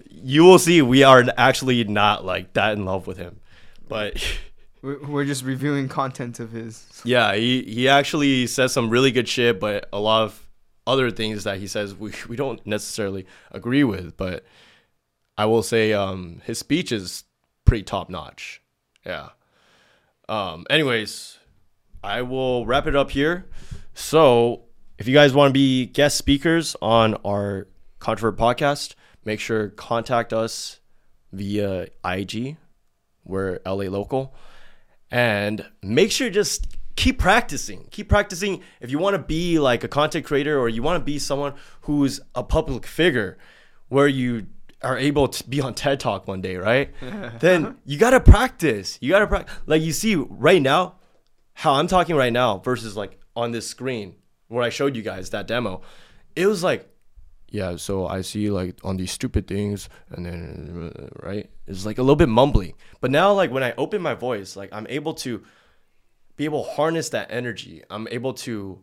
You 0.08 0.44
will 0.44 0.58
see 0.58 0.82
we 0.82 1.02
are 1.02 1.24
actually 1.36 1.82
not 1.84 2.24
like 2.24 2.52
that 2.52 2.74
in 2.74 2.84
love 2.84 3.06
with 3.06 3.16
him, 3.16 3.40
but 3.88 4.22
We're 4.82 4.98
we're 5.06 5.24
just 5.24 5.44
reviewing 5.44 5.88
content 5.88 6.40
of 6.40 6.52
his. 6.52 7.02
yeah, 7.04 7.34
he 7.34 7.62
he 7.62 7.88
actually 7.88 8.46
says 8.46 8.72
some 8.72 8.90
really 8.90 9.10
good 9.10 9.28
shit, 9.28 9.60
but 9.60 9.88
a 9.92 10.00
lot 10.00 10.22
of 10.22 10.46
other 10.86 11.10
things 11.10 11.44
that 11.44 11.58
he 11.58 11.66
says 11.66 11.94
we 11.94 12.12
we 12.28 12.36
don't 12.36 12.64
necessarily 12.66 13.26
agree 13.50 13.84
with. 13.84 14.16
But 14.16 14.44
I 15.36 15.46
will 15.46 15.62
say, 15.62 15.92
um, 15.92 16.40
his 16.44 16.58
speech 16.58 16.92
is 16.92 17.24
pretty 17.64 17.82
top 17.84 18.10
notch. 18.10 18.62
Yeah. 19.04 19.30
Um. 20.28 20.66
Anyways, 20.70 21.38
I 22.02 22.22
will 22.22 22.64
wrap 22.66 22.86
it 22.86 22.96
up 22.96 23.10
here. 23.10 23.46
So, 23.94 24.62
if 24.98 25.06
you 25.06 25.14
guys 25.14 25.34
want 25.34 25.50
to 25.50 25.52
be 25.52 25.86
guest 25.86 26.16
speakers 26.16 26.76
on 26.80 27.14
our 27.24 27.68
Controvert 28.00 28.36
podcast, 28.36 28.94
make 29.24 29.40
sure 29.40 29.68
contact 29.68 30.32
us 30.32 30.80
via 31.32 31.88
IG. 32.04 32.56
We're 33.24 33.60
LA 33.66 33.84
local. 33.84 34.34
And 35.10 35.66
make 35.82 36.12
sure 36.12 36.30
just 36.30 36.76
keep 36.96 37.18
practicing. 37.18 37.86
Keep 37.90 38.08
practicing. 38.08 38.62
If 38.80 38.90
you 38.90 38.98
want 38.98 39.14
to 39.14 39.22
be 39.22 39.58
like 39.58 39.84
a 39.84 39.88
content 39.88 40.24
creator 40.24 40.58
or 40.58 40.68
you 40.68 40.82
want 40.82 41.00
to 41.00 41.04
be 41.04 41.18
someone 41.18 41.54
who's 41.82 42.20
a 42.34 42.44
public 42.44 42.86
figure 42.86 43.38
where 43.88 44.06
you 44.06 44.46
are 44.82 44.96
able 44.96 45.28
to 45.28 45.48
be 45.48 45.60
on 45.60 45.74
TED 45.74 46.00
Talk 46.00 46.26
one 46.26 46.40
day, 46.40 46.56
right? 46.56 46.90
then 47.40 47.76
you 47.84 47.98
got 47.98 48.10
to 48.10 48.20
practice. 48.20 48.98
You 49.00 49.10
got 49.10 49.20
to 49.20 49.26
practice. 49.26 49.54
Like 49.66 49.82
you 49.82 49.92
see 49.92 50.14
right 50.14 50.62
now, 50.62 50.96
how 51.54 51.74
I'm 51.74 51.88
talking 51.88 52.16
right 52.16 52.32
now 52.32 52.58
versus 52.58 52.96
like 52.96 53.18
on 53.36 53.50
this 53.50 53.66
screen 53.66 54.14
where 54.48 54.62
I 54.62 54.70
showed 54.70 54.96
you 54.96 55.02
guys 55.02 55.30
that 55.30 55.46
demo. 55.46 55.82
It 56.34 56.46
was 56.46 56.62
like, 56.62 56.88
yeah, 57.50 57.76
so 57.76 58.06
I 58.06 58.22
see 58.22 58.50
like 58.50 58.78
on 58.84 58.96
these 58.96 59.10
stupid 59.10 59.46
things 59.46 59.88
and 60.10 60.24
then 60.24 61.10
right? 61.22 61.50
It's 61.66 61.84
like 61.84 61.98
a 61.98 62.02
little 62.02 62.16
bit 62.16 62.28
mumbly. 62.28 62.74
But 63.00 63.10
now 63.10 63.32
like 63.32 63.50
when 63.50 63.62
I 63.62 63.74
open 63.76 64.00
my 64.00 64.14
voice, 64.14 64.56
like 64.56 64.70
I'm 64.72 64.86
able 64.88 65.14
to 65.14 65.42
be 66.36 66.44
able 66.44 66.64
to 66.64 66.70
harness 66.70 67.10
that 67.10 67.30
energy. 67.30 67.82
I'm 67.90 68.08
able 68.10 68.32
to 68.34 68.80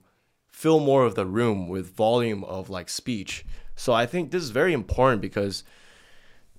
fill 0.51 0.79
more 0.79 1.05
of 1.05 1.15
the 1.15 1.25
room 1.25 1.69
with 1.69 1.95
volume 1.95 2.43
of 2.43 2.69
like 2.69 2.89
speech. 2.89 3.45
So 3.75 3.93
I 3.93 4.05
think 4.05 4.31
this 4.31 4.43
is 4.43 4.49
very 4.49 4.73
important 4.73 5.21
because 5.21 5.63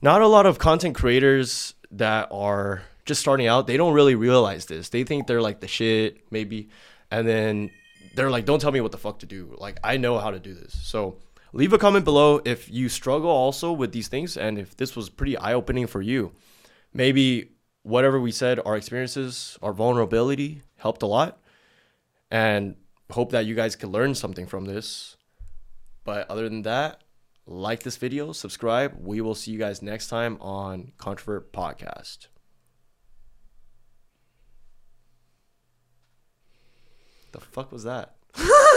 not 0.01 0.23
a 0.23 0.27
lot 0.27 0.47
of 0.47 0.59
content 0.59 0.95
creators 0.95 1.75
that 1.91 2.29
are 2.31 2.83
just 3.05 3.21
starting 3.21 3.47
out, 3.47 3.67
they 3.67 3.77
don't 3.77 3.95
really 3.95 4.15
realize 4.15 4.67
this. 4.67 4.89
They 4.89 5.05
think 5.05 5.27
they're 5.27 5.43
like 5.43 5.61
the 5.61 5.69
shit, 5.69 6.31
maybe. 6.31 6.69
And 7.11 7.27
then 7.27 7.71
they're 8.15 8.31
like, 8.31 8.45
don't 8.45 8.61
tell 8.61 8.73
me 8.73 8.81
what 8.81 8.93
the 8.93 8.99
fuck 8.99 9.21
to 9.21 9.27
do. 9.27 9.57
Like, 9.59 9.79
I 9.83 9.97
know 9.97 10.19
how 10.19 10.31
to 10.31 10.39
do 10.39 10.55
this. 10.55 10.79
So 10.83 11.19
leave 11.53 11.73
a 11.73 11.79
comment 11.79 12.05
below 12.05 12.41
if 12.45 12.71
you 12.71 12.89
struggle 12.89 13.31
also 13.31 13.73
with 13.73 13.93
these 13.93 14.09
things 14.09 14.37
and 14.37 14.59
if 14.59 14.77
this 14.77 14.95
was 14.95 15.09
pretty 15.09 15.37
eye 15.37 15.55
opening 15.55 15.87
for 15.87 16.01
you. 16.01 16.33
Maybe 16.93 17.53
whatever 17.83 18.21
we 18.21 18.31
said, 18.31 18.61
our 18.65 18.77
experiences, 18.77 19.59
our 19.63 19.73
vulnerability 19.73 20.63
helped 20.77 21.03
a 21.03 21.07
lot. 21.07 21.39
And 22.31 22.77
hope 23.11 23.33
that 23.33 23.47
you 23.47 23.55
guys 23.55 23.75
can 23.75 23.91
learn 23.91 24.15
something 24.15 24.47
from 24.47 24.67
this. 24.67 25.17
But 26.05 26.29
other 26.31 26.49
than 26.49 26.63
that, 26.63 27.03
like 27.47 27.83
this 27.83 27.97
video, 27.97 28.33
subscribe. 28.33 28.97
We 29.01 29.21
will 29.21 29.35
see 29.35 29.51
you 29.51 29.59
guys 29.59 29.81
next 29.81 30.09
time 30.09 30.37
on 30.41 30.93
Controvert 30.99 31.51
Podcast. 31.53 32.29
The 37.33 37.41
fuck 37.41 37.73
was 37.73 37.85
that? 37.85 38.17